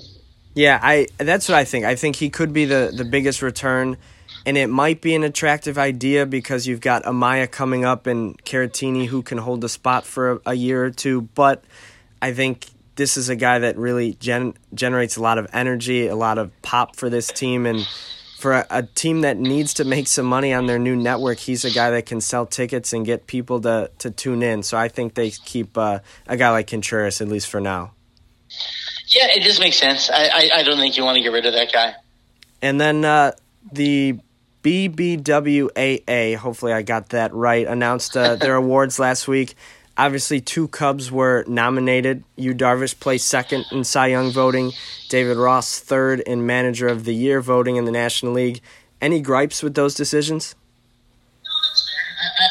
Yeah, 0.54 0.78
I 0.82 1.06
that's 1.16 1.48
what 1.48 1.56
I 1.56 1.64
think. 1.64 1.86
I 1.86 1.94
think 1.94 2.16
he 2.16 2.28
could 2.28 2.52
be 2.52 2.66
the, 2.66 2.92
the 2.94 3.04
biggest 3.04 3.40
return 3.40 3.96
and 4.44 4.56
it 4.56 4.68
might 4.68 5.00
be 5.00 5.14
an 5.14 5.22
attractive 5.22 5.78
idea 5.78 6.26
because 6.26 6.66
you've 6.66 6.80
got 6.80 7.04
Amaya 7.04 7.50
coming 7.50 7.84
up 7.84 8.06
and 8.06 8.42
Caratini 8.44 9.06
who 9.06 9.22
can 9.22 9.38
hold 9.38 9.60
the 9.60 9.68
spot 9.68 10.04
for 10.04 10.32
a, 10.32 10.40
a 10.46 10.54
year 10.54 10.84
or 10.84 10.90
two. 10.90 11.22
But 11.22 11.64
I 12.20 12.32
think 12.32 12.66
this 12.96 13.16
is 13.16 13.28
a 13.28 13.36
guy 13.36 13.60
that 13.60 13.76
really 13.76 14.14
gen- 14.14 14.54
generates 14.74 15.16
a 15.16 15.22
lot 15.22 15.38
of 15.38 15.46
energy, 15.52 16.06
a 16.08 16.16
lot 16.16 16.38
of 16.38 16.50
pop 16.62 16.96
for 16.96 17.08
this 17.08 17.28
team, 17.28 17.66
and 17.66 17.86
for 18.38 18.52
a, 18.52 18.66
a, 18.70 18.82
team 18.82 19.20
that 19.20 19.36
needs 19.36 19.74
to 19.74 19.84
make 19.84 20.08
some 20.08 20.26
money 20.26 20.52
on 20.52 20.66
their 20.66 20.78
new 20.78 20.96
network, 20.96 21.38
he's 21.38 21.64
a 21.64 21.70
guy 21.70 21.90
that 21.90 22.06
can 22.06 22.20
sell 22.20 22.44
tickets 22.44 22.92
and 22.92 23.06
get 23.06 23.28
people 23.28 23.60
to 23.60 23.90
to 23.98 24.10
tune 24.10 24.42
in. 24.42 24.64
So 24.64 24.76
I 24.76 24.88
think 24.88 25.14
they 25.14 25.30
keep 25.30 25.78
uh, 25.78 26.00
a 26.26 26.36
guy 26.36 26.50
like 26.50 26.66
Contreras 26.66 27.20
at 27.20 27.28
least 27.28 27.48
for 27.48 27.60
now. 27.60 27.92
Yeah, 29.06 29.28
it 29.28 29.42
just 29.42 29.60
makes 29.60 29.76
sense. 29.76 30.10
I, 30.10 30.24
I, 30.24 30.50
I 30.56 30.62
don't 30.62 30.78
think 30.78 30.96
you 30.96 31.04
want 31.04 31.16
to 31.16 31.22
get 31.22 31.32
rid 31.32 31.46
of 31.46 31.52
that 31.52 31.72
guy. 31.72 31.94
And 32.60 32.80
then 32.80 33.04
uh, 33.04 33.32
the 33.70 34.18
BBWAA, 34.62 36.36
hopefully 36.36 36.72
I 36.72 36.82
got 36.82 37.08
that 37.10 37.34
right, 37.34 37.66
announced 37.66 38.16
uh, 38.16 38.36
their 38.36 38.54
awards 38.56 38.98
last 38.98 39.26
week. 39.26 39.54
Obviously, 39.96 40.40
two 40.40 40.68
Cubs 40.68 41.12
were 41.12 41.44
nominated. 41.46 42.24
Yu 42.36 42.54
Darvish 42.54 42.98
placed 42.98 43.28
second 43.28 43.66
in 43.70 43.84
Cy 43.84 44.06
Young 44.06 44.30
voting, 44.30 44.72
David 45.08 45.36
Ross 45.36 45.80
third 45.80 46.20
in 46.20 46.46
Manager 46.46 46.88
of 46.88 47.04
the 47.04 47.14
Year 47.14 47.40
voting 47.40 47.76
in 47.76 47.84
the 47.84 47.90
National 47.90 48.32
League. 48.32 48.60
Any 49.00 49.20
gripes 49.20 49.62
with 49.62 49.74
those 49.74 49.94
decisions? 49.94 50.54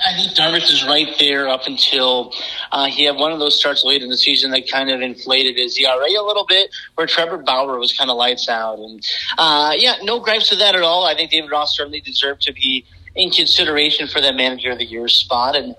I 0.05 0.13
think 0.15 0.33
Darvish 0.33 0.71
is 0.71 0.85
right 0.85 1.07
there 1.17 1.47
up 1.47 1.65
until 1.65 2.33
uh, 2.71 2.87
he 2.87 3.03
had 3.03 3.15
one 3.15 3.31
of 3.31 3.39
those 3.39 3.59
starts 3.59 3.83
late 3.83 4.01
in 4.01 4.09
the 4.09 4.17
season 4.17 4.51
that 4.51 4.69
kind 4.69 4.89
of 4.89 5.01
inflated 5.01 5.57
his 5.57 5.77
ERA 5.77 5.93
a 5.93 6.25
little 6.25 6.45
bit, 6.45 6.69
where 6.95 7.07
Trevor 7.07 7.37
Bauer 7.37 7.77
was 7.77 7.93
kind 7.93 8.09
of 8.09 8.17
lights 8.17 8.47
out. 8.47 8.79
And 8.79 9.05
uh, 9.37 9.73
yeah, 9.77 9.95
no 10.03 10.19
gripes 10.19 10.49
with 10.49 10.59
that 10.59 10.75
at 10.75 10.81
all. 10.81 11.05
I 11.05 11.15
think 11.15 11.31
David 11.31 11.51
Ross 11.51 11.75
certainly 11.75 12.01
deserved 12.01 12.41
to 12.43 12.53
be 12.53 12.85
in 13.15 13.29
consideration 13.29 14.07
for 14.07 14.21
that 14.21 14.35
Manager 14.35 14.71
of 14.71 14.77
the 14.77 14.85
Year 14.85 15.07
spot. 15.09 15.55
And 15.55 15.75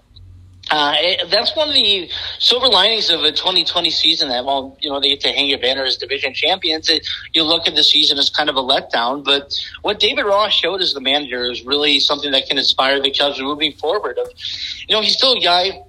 uh, 0.70 0.94
it, 0.98 1.30
that's 1.30 1.56
one 1.56 1.68
of 1.68 1.74
the 1.74 2.10
silver 2.38 2.68
linings 2.68 3.10
of 3.10 3.22
a 3.22 3.32
2020 3.32 3.90
season 3.90 4.28
that, 4.28 4.44
well, 4.44 4.76
you 4.80 4.90
know, 4.90 5.00
they 5.00 5.08
get 5.08 5.20
to 5.20 5.28
hang 5.28 5.50
a 5.52 5.56
banner 5.56 5.84
as 5.84 5.96
division 5.96 6.34
champions. 6.34 6.90
It, 6.90 7.06
you 7.32 7.42
look 7.42 7.66
at 7.66 7.74
the 7.74 7.82
season 7.82 8.18
as 8.18 8.28
kind 8.28 8.50
of 8.50 8.56
a 8.56 8.62
letdown, 8.62 9.24
but 9.24 9.58
what 9.80 9.98
David 9.98 10.24
Ross 10.24 10.52
showed 10.52 10.80
as 10.80 10.92
the 10.92 11.00
manager 11.00 11.50
is 11.50 11.62
really 11.64 12.00
something 12.00 12.30
that 12.32 12.46
can 12.46 12.58
inspire 12.58 13.00
the 13.00 13.10
Cubs 13.10 13.40
moving 13.40 13.72
forward. 13.72 14.18
Of, 14.18 14.28
you 14.86 14.94
know, 14.94 15.00
he's 15.00 15.16
still 15.16 15.32
a 15.32 15.40
guy 15.40 15.82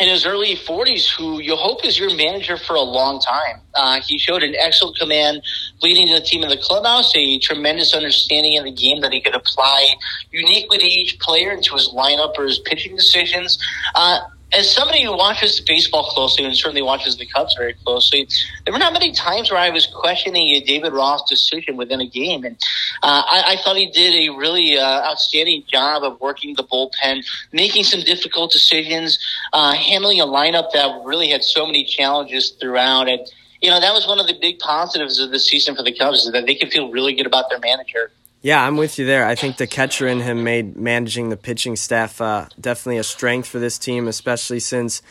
in 0.00 0.08
his 0.08 0.26
early 0.26 0.56
40s 0.56 1.08
who 1.08 1.40
you 1.40 1.56
hope 1.56 1.84
is 1.84 1.98
your 1.98 2.14
manager 2.14 2.56
for 2.56 2.74
a 2.74 2.80
long 2.80 3.20
time. 3.20 3.60
Uh, 3.74 4.00
he 4.00 4.18
showed 4.18 4.42
an 4.42 4.54
excellent 4.56 4.98
command 4.98 5.42
leading 5.82 6.12
the 6.12 6.20
team 6.20 6.42
in 6.42 6.48
the 6.48 6.56
clubhouse, 6.56 7.14
a 7.16 7.38
tremendous 7.38 7.94
understanding 7.94 8.58
of 8.58 8.64
the 8.64 8.72
game 8.72 9.00
that 9.00 9.12
he 9.12 9.20
could 9.20 9.34
apply 9.34 9.94
uniquely 10.30 10.78
to 10.78 10.86
each 10.86 11.18
player 11.18 11.50
and 11.50 11.62
to 11.64 11.74
his 11.74 11.88
lineup 11.88 12.38
or 12.38 12.44
his 12.44 12.58
pitching 12.60 12.96
decisions. 12.96 13.58
Uh, 13.94 14.20
as 14.52 14.70
somebody 14.70 15.04
who 15.04 15.16
watches 15.16 15.60
baseball 15.60 16.04
closely 16.10 16.44
and 16.44 16.56
certainly 16.56 16.82
watches 16.82 17.16
the 17.16 17.26
Cubs 17.26 17.54
very 17.56 17.74
closely, 17.84 18.28
there 18.64 18.72
were 18.72 18.78
not 18.78 18.92
many 18.92 19.12
times 19.12 19.50
where 19.50 19.60
I 19.60 19.70
was 19.70 19.86
questioning 19.86 20.62
David 20.66 20.92
Ross 20.92 21.28
decision 21.28 21.76
within 21.76 22.00
a 22.00 22.06
game, 22.06 22.44
and 22.44 22.56
uh, 23.02 23.22
I, 23.26 23.44
I, 23.48 23.56
thought 23.62 23.76
he 23.76 23.90
did 23.90 24.28
a 24.28 24.36
really 24.36 24.76
uh, 24.78 25.08
outstanding 25.08 25.64
job 25.68 26.02
of 26.02 26.20
working 26.20 26.54
the 26.54 26.64
bullpen, 26.64 27.24
making 27.52 27.84
some 27.84 28.00
difficult 28.00 28.50
decisions, 28.50 29.18
uh, 29.52 29.72
handling 29.74 30.20
a 30.20 30.26
lineup 30.26 30.72
that 30.72 31.02
really 31.04 31.30
had 31.30 31.44
so 31.44 31.66
many 31.66 31.84
challenges 31.84 32.50
throughout, 32.60 33.08
and 33.08 33.20
you 33.60 33.70
know 33.70 33.80
that 33.80 33.92
was 33.92 34.06
one 34.06 34.18
of 34.18 34.26
the 34.26 34.36
big 34.40 34.58
positives 34.58 35.20
of 35.20 35.30
the 35.30 35.38
season 35.38 35.76
for 35.76 35.82
the 35.82 35.92
Cubs 35.96 36.24
is 36.24 36.32
that 36.32 36.46
they 36.46 36.54
could 36.54 36.72
feel 36.72 36.90
really 36.90 37.14
good 37.14 37.26
about 37.26 37.50
their 37.50 37.60
manager. 37.60 38.10
Yeah, 38.42 38.64
I'm 38.64 38.78
with 38.78 38.98
you 38.98 39.04
there. 39.04 39.26
I 39.26 39.34
think 39.34 39.58
the 39.58 39.66
catcher 39.66 40.08
in 40.08 40.20
him 40.20 40.42
made 40.44 40.74
managing 40.74 41.28
the 41.28 41.36
pitching 41.36 41.76
staff 41.76 42.20
uh, 42.20 42.46
definitely 42.58 42.96
a 42.96 43.04
strength 43.04 43.48
for 43.48 43.58
this 43.58 43.78
team, 43.78 44.08
especially 44.08 44.60
since 44.60 45.02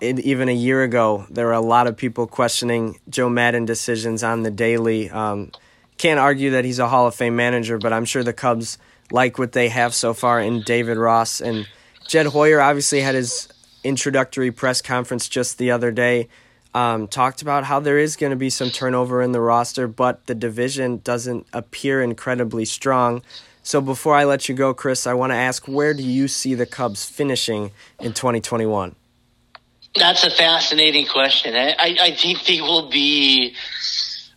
it, 0.00 0.18
even 0.20 0.48
a 0.48 0.54
year 0.54 0.82
ago 0.82 1.26
there 1.28 1.46
were 1.46 1.52
a 1.52 1.60
lot 1.60 1.86
of 1.86 1.96
people 1.98 2.26
questioning 2.26 2.98
Joe 3.10 3.28
Maddon 3.28 3.66
decisions 3.66 4.24
on 4.24 4.42
the 4.42 4.50
daily. 4.50 5.10
Um, 5.10 5.52
can't 5.98 6.18
argue 6.18 6.50
that 6.52 6.64
he's 6.64 6.78
a 6.78 6.88
Hall 6.88 7.06
of 7.06 7.14
Fame 7.14 7.36
manager, 7.36 7.76
but 7.76 7.92
I'm 7.92 8.06
sure 8.06 8.24
the 8.24 8.32
Cubs 8.32 8.78
like 9.10 9.38
what 9.38 9.52
they 9.52 9.68
have 9.68 9.94
so 9.94 10.14
far 10.14 10.40
in 10.40 10.62
David 10.62 10.96
Ross 10.96 11.42
and 11.42 11.68
Jed 12.08 12.26
Hoyer. 12.26 12.60
Obviously, 12.60 13.02
had 13.02 13.14
his 13.14 13.48
introductory 13.84 14.50
press 14.50 14.80
conference 14.80 15.28
just 15.28 15.58
the 15.58 15.70
other 15.70 15.90
day 15.90 16.28
um, 16.74 17.06
talked 17.08 17.42
about 17.42 17.64
how 17.64 17.80
there 17.80 17.98
is 17.98 18.16
going 18.16 18.30
to 18.30 18.36
be 18.36 18.50
some 18.50 18.70
turnover 18.70 19.22
in 19.22 19.32
the 19.32 19.40
roster, 19.40 19.86
but 19.86 20.26
the 20.26 20.34
division 20.34 20.98
doesn't 20.98 21.46
appear 21.52 22.02
incredibly 22.02 22.64
strong. 22.64 23.22
So 23.62 23.80
before 23.80 24.14
I 24.14 24.24
let 24.24 24.48
you 24.48 24.54
go, 24.54 24.74
Chris, 24.74 25.06
I 25.06 25.14
want 25.14 25.32
to 25.32 25.36
ask 25.36 25.68
where 25.68 25.94
do 25.94 26.02
you 26.02 26.28
see 26.28 26.54
the 26.54 26.66
Cubs 26.66 27.04
finishing 27.04 27.70
in 28.00 28.12
2021? 28.12 28.96
That's 29.94 30.24
a 30.24 30.30
fascinating 30.30 31.06
question. 31.06 31.54
I, 31.54 31.74
I 31.78 32.14
think 32.14 32.46
they 32.46 32.62
will 32.62 32.88
be 32.88 33.54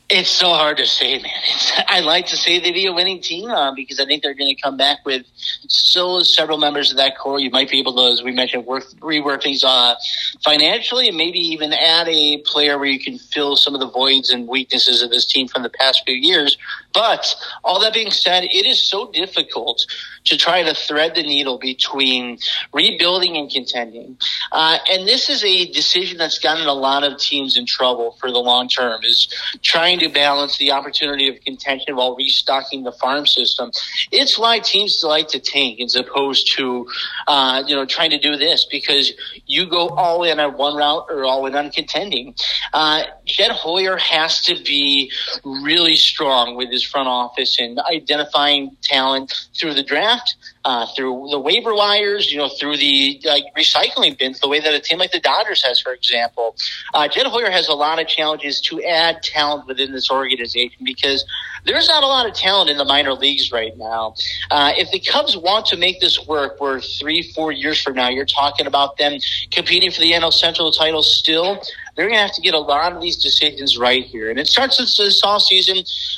it's 0.08 0.30
so 0.30 0.50
hard 0.50 0.78
to 0.78 0.86
say, 0.86 1.18
man. 1.18 1.32
It's, 1.50 1.72
I 1.88 2.02
like 2.02 2.28
to 2.28 2.38
say 2.38 2.60
they'd 2.60 2.74
be 2.74 2.86
a 2.86 2.94
winning 2.94 3.22
team 3.22 3.50
uh, 3.50 3.74
because 3.74 4.00
I 4.00 4.06
think 4.06 4.22
they're 4.22 4.36
going 4.36 4.54
to 4.54 4.62
come 4.62 4.78
back 4.78 5.00
with 5.06 5.26
still 5.68 6.24
several 6.24 6.58
members 6.58 6.92
of 6.92 6.98
that 6.98 7.18
core. 7.18 7.40
You 7.40 7.50
might 7.50 7.70
be 7.70 7.80
able 7.80 7.96
to, 7.96 8.14
as 8.14 8.22
we 8.22 8.32
mentioned, 8.32 8.66
work, 8.66 8.84
rework 9.00 9.44
things 9.44 9.64
uh, 9.64 9.96
financially 10.44 11.08
and 11.08 11.18
maybe 11.18 11.40
even 11.40 11.74
add 11.74 12.08
a 12.08 12.38
player 12.40 12.78
where 12.78 12.88
you 12.88 13.00
can 13.00 13.18
fill 13.18 13.56
some 13.56 13.74
of 13.74 13.80
the 13.80 13.90
voids 13.90 14.30
and 14.30 14.48
weaknesses 14.48 15.02
of 15.02 15.10
this 15.10 15.26
team 15.26 15.48
from 15.48 15.64
the 15.64 15.70
past 15.70 16.04
few 16.06 16.16
years. 16.16 16.58
But 16.94 17.36
all 17.64 17.82
that 17.82 17.94
being 17.94 18.12
said, 18.12 18.44
it 18.46 18.66
is 18.66 18.82
so 18.82 19.12
difficult 19.12 19.86
to 20.26 20.38
try 20.38 20.64
to 20.64 20.74
thread 20.74 21.16
the 21.16 21.24
needle 21.24 21.58
between 21.58 22.38
rebuilding 22.74 23.38
and 23.38 23.50
contending. 23.50 24.18
Uh, 24.52 24.78
and 24.92 25.08
this 25.08 25.30
is 25.30 25.44
a 25.44 25.72
decision 25.72 26.18
that's 26.18 26.40
gotten 26.40 26.68
a 26.68 26.74
lot 26.74 27.04
of 27.04 27.20
teams 27.20 27.58
in 27.58 27.66
trouble 27.66 28.14
for 28.20 28.32
the 28.32 28.40
long 28.40 28.68
term 28.68 29.04
is 29.04 29.28
trying 29.62 29.95
to 30.00 30.10
balance 30.10 30.58
the 30.58 30.72
opportunity 30.72 31.28
of 31.28 31.40
contention 31.42 31.96
while 31.96 32.16
restocking 32.16 32.84
the 32.84 32.92
farm 32.92 33.26
system. 33.26 33.72
It's 34.12 34.38
why 34.38 34.60
teams 34.60 35.04
like 35.04 35.28
to 35.30 35.40
tank 35.40 35.80
as 35.82 35.96
opposed 35.96 36.56
to, 36.58 36.88
uh, 37.28 37.64
you 37.68 37.76
know, 37.76 37.86
trying 37.86 38.12
to 38.12 38.20
do 38.20 38.36
this 38.38 38.66
because 38.66 39.14
you 39.46 39.68
go 39.70 39.90
all 39.90 40.24
in 40.24 40.40
on 40.40 40.58
one 40.58 40.76
route 40.76 41.06
or 41.10 41.26
all 41.26 41.46
in 41.46 41.56
on 41.56 41.72
contending. 41.72 42.36
Uh, 42.74 43.04
Jed 43.26 43.52
Hoyer 43.52 43.98
has 43.98 44.42
to 44.44 44.62
be 44.64 45.12
really 45.44 45.96
strong 45.96 46.56
with 46.56 46.72
his 46.72 46.84
front 46.84 47.08
office 47.08 47.60
and 47.60 47.80
identifying 47.80 48.76
talent 48.82 49.48
through 49.58 49.74
the 49.74 49.84
draft, 49.84 50.36
uh, 50.66 50.88
through 50.96 51.28
the 51.30 51.40
waiver 51.40 51.76
wires, 51.76 52.32
you 52.32 52.40
know, 52.40 52.50
through 52.50 52.76
the 52.76 53.22
like 53.24 53.44
recycling 53.56 54.18
bins, 54.18 54.40
the 54.40 54.50
way 54.50 54.60
that 54.60 54.74
a 54.74 54.80
team 54.80 54.98
like 54.98 55.12
the 55.12 55.20
Dodgers 55.20 55.64
has, 55.64 55.80
for 55.80 55.94
example. 55.94 56.56
Uh, 56.94 57.08
Jed 57.08 57.28
Hoyer 57.28 57.52
has 57.52 57.68
a 57.68 57.74
lot 57.74 58.02
of 58.02 58.08
challenges 58.08 58.60
to 58.62 58.82
add 58.84 59.22
talent 59.22 59.68
within 59.68 59.92
this 59.92 60.10
organization 60.10 60.84
because 60.84 61.24
there's 61.66 61.88
not 61.88 62.04
a 62.04 62.08
lot 62.08 62.28
of 62.28 62.34
talent 62.34 62.72
in 62.72 62.78
the 62.78 62.86
minor 62.86 63.14
leagues 63.14 63.52
right 63.52 63.78
now. 63.78 64.16
Uh, 64.50 64.72
if 64.76 64.90
the 64.92 65.00
Cubs 65.00 65.38
want 65.38 65.68
to 65.68 65.78
make 65.78 66.00
this 66.00 66.26
work, 66.28 66.60
where 66.60 66.80
three, 66.80 67.32
four 67.34 67.52
years 67.52 67.82
from 67.82 67.94
now, 67.94 68.10
you're 68.10 68.26
talking 68.26 68.66
about 68.66 68.98
them 68.98 69.20
competing 69.52 69.92
for 69.92 70.00
the 70.00 70.12
NL 70.12 70.34
Central 70.34 70.72
title 70.72 71.04
still, 71.04 71.62
they're 71.96 72.08
going 72.08 72.18
to 72.18 72.22
have 72.22 72.34
to 72.34 72.42
get 72.42 72.54
a 72.54 72.60
lot 72.60 72.94
of 72.94 73.02
these 73.02 73.16
decisions 73.18 73.78
right 73.78 74.04
here. 74.04 74.30
And 74.30 74.38
it 74.38 74.48
starts 74.48 74.78
this, 74.78 75.24
off 75.24 75.42
season 75.42 75.78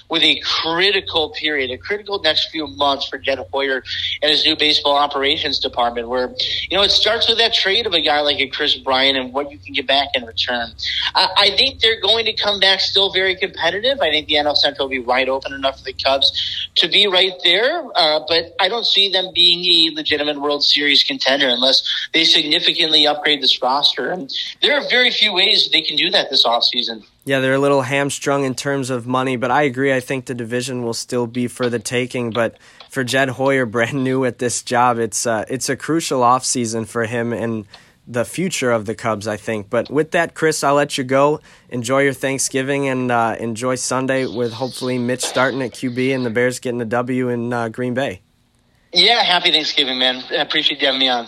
with 0.09 0.23
a 0.23 0.41
critical 0.43 1.29
period, 1.29 1.71
a 1.71 1.77
critical 1.77 2.19
next 2.19 2.49
few 2.49 2.67
months 2.67 3.07
for 3.07 3.17
Jed 3.17 3.39
Hoyer 3.51 3.83
and 4.21 4.31
his 4.31 4.43
new 4.43 4.55
baseball 4.55 4.95
operations 4.95 5.59
department, 5.59 6.09
where, 6.09 6.33
you 6.69 6.77
know, 6.77 6.83
it 6.83 6.89
starts 6.89 7.27
with 7.29 7.37
that 7.37 7.53
trade 7.53 7.85
of 7.85 7.93
a 7.93 8.01
guy 8.01 8.21
like 8.21 8.39
a 8.39 8.47
Kris 8.47 8.75
Bryant 8.75 9.17
and 9.17 9.33
what 9.33 9.51
you 9.51 9.57
can 9.59 9.73
get 9.73 9.87
back 9.87 10.09
in 10.15 10.25
return. 10.25 10.71
I, 11.13 11.29
I 11.37 11.49
think 11.55 11.79
they're 11.79 12.01
going 12.01 12.25
to 12.25 12.33
come 12.33 12.59
back 12.59 12.79
still 12.79 13.13
very 13.13 13.35
competitive. 13.35 13.99
I 14.01 14.09
think 14.09 14.27
the 14.27 14.35
NL 14.35 14.57
Central 14.57 14.87
will 14.87 14.91
be 14.91 14.99
wide 14.99 15.29
open 15.29 15.53
enough 15.53 15.79
for 15.79 15.85
the 15.85 15.93
Cubs 15.93 16.69
to 16.75 16.87
be 16.87 17.07
right 17.07 17.33
there, 17.43 17.83
uh, 17.95 18.21
but 18.27 18.55
I 18.59 18.67
don't 18.67 18.85
see 18.85 19.11
them 19.11 19.31
being 19.33 19.91
a 19.91 19.95
legitimate 19.95 20.41
World 20.41 20.63
Series 20.63 21.03
contender 21.03 21.47
unless 21.47 21.83
they 22.13 22.23
significantly 22.23 23.05
upgrade 23.05 23.41
this 23.41 23.61
roster. 23.61 24.11
And 24.11 24.33
there 24.61 24.77
are 24.77 24.89
very 24.89 25.11
few 25.11 25.33
ways 25.33 25.66
they 25.71 25.81
can 25.81 25.95
do 25.95 26.09
that 26.11 26.29
this 26.29 26.45
offseason. 26.45 27.05
Yeah, 27.25 27.39
they're 27.39 27.55
a 27.55 27.59
little 27.59 27.81
hamstrung 27.81 28.43
in 28.43 28.55
terms 28.55 28.89
of 28.89 29.07
money, 29.07 29.35
but 29.35 29.51
I 29.51 29.63
agree. 29.63 29.93
I 29.93 29.99
think 29.99 30.25
the 30.25 30.33
division 30.33 30.83
will 30.83 30.93
still 30.93 31.27
be 31.27 31.47
for 31.47 31.69
the 31.69 31.79
taking. 31.79 32.31
But 32.31 32.57
for 32.89 33.03
Jed 33.03 33.29
Hoyer, 33.29 33.65
brand 33.77 34.03
new 34.03 34.25
at 34.25 34.39
this 34.39 34.63
job, 34.63 34.99
it's 34.99 35.25
uh, 35.25 35.45
it's 35.49 35.69
a 35.69 35.75
crucial 35.75 36.21
offseason 36.21 36.87
for 36.87 37.05
him 37.05 37.33
and 37.33 37.65
the 38.07 38.23
future 38.23 38.71
of 38.71 38.85
the 38.85 38.95
Cubs, 38.95 39.27
I 39.27 39.35
think. 39.35 39.69
But 39.69 39.89
with 39.89 40.11
that, 40.11 40.33
Chris, 40.33 40.63
I'll 40.63 40.75
let 40.75 40.97
you 40.97 41.03
go. 41.03 41.41
Enjoy 41.69 41.99
your 41.99 42.13
Thanksgiving 42.13 42.87
and 42.87 43.11
uh, 43.11 43.35
enjoy 43.37 43.75
Sunday 43.75 44.25
with 44.25 44.53
hopefully 44.53 44.97
Mitch 44.97 45.25
starting 45.25 45.61
at 45.61 45.71
QB 45.71 46.15
and 46.15 46.25
the 46.25 46.29
Bears 46.29 46.59
getting 46.59 46.81
a 46.81 46.85
W 46.85 47.27
in 47.27 47.51
uh, 47.51 47.67
Green 47.67 47.93
Bay. 47.93 48.21
Yeah, 48.93 49.21
happy 49.23 49.51
Thanksgiving, 49.51 49.99
man. 49.99 50.23
I 50.31 50.35
appreciate 50.35 50.79
you 50.79 50.87
having 50.87 50.99
me 50.99 51.09
on. 51.09 51.27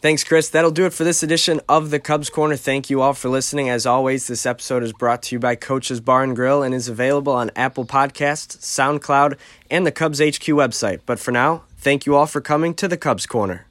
Thanks, 0.00 0.22
Chris. 0.22 0.48
That'll 0.48 0.70
do 0.70 0.86
it 0.86 0.92
for 0.92 1.02
this 1.02 1.24
edition 1.24 1.60
of 1.68 1.90
the 1.90 1.98
Cubs 1.98 2.30
Corner. 2.30 2.54
Thank 2.54 2.88
you 2.88 3.02
all 3.02 3.14
for 3.14 3.28
listening. 3.28 3.68
As 3.68 3.84
always, 3.84 4.28
this 4.28 4.46
episode 4.46 4.84
is 4.84 4.92
brought 4.92 5.22
to 5.24 5.34
you 5.34 5.40
by 5.40 5.56
Coach's 5.56 5.98
Bar 5.98 6.22
and 6.22 6.36
Grill 6.36 6.62
and 6.62 6.72
is 6.72 6.88
available 6.88 7.32
on 7.32 7.50
Apple 7.56 7.84
Podcasts, 7.84 8.58
SoundCloud, 8.58 9.36
and 9.68 9.84
the 9.84 9.90
Cubs 9.90 10.20
HQ 10.20 10.54
website. 10.54 11.00
But 11.04 11.18
for 11.18 11.32
now, 11.32 11.64
thank 11.78 12.06
you 12.06 12.14
all 12.14 12.26
for 12.26 12.40
coming 12.40 12.74
to 12.74 12.86
the 12.86 12.96
Cubs 12.96 13.26
Corner. 13.26 13.67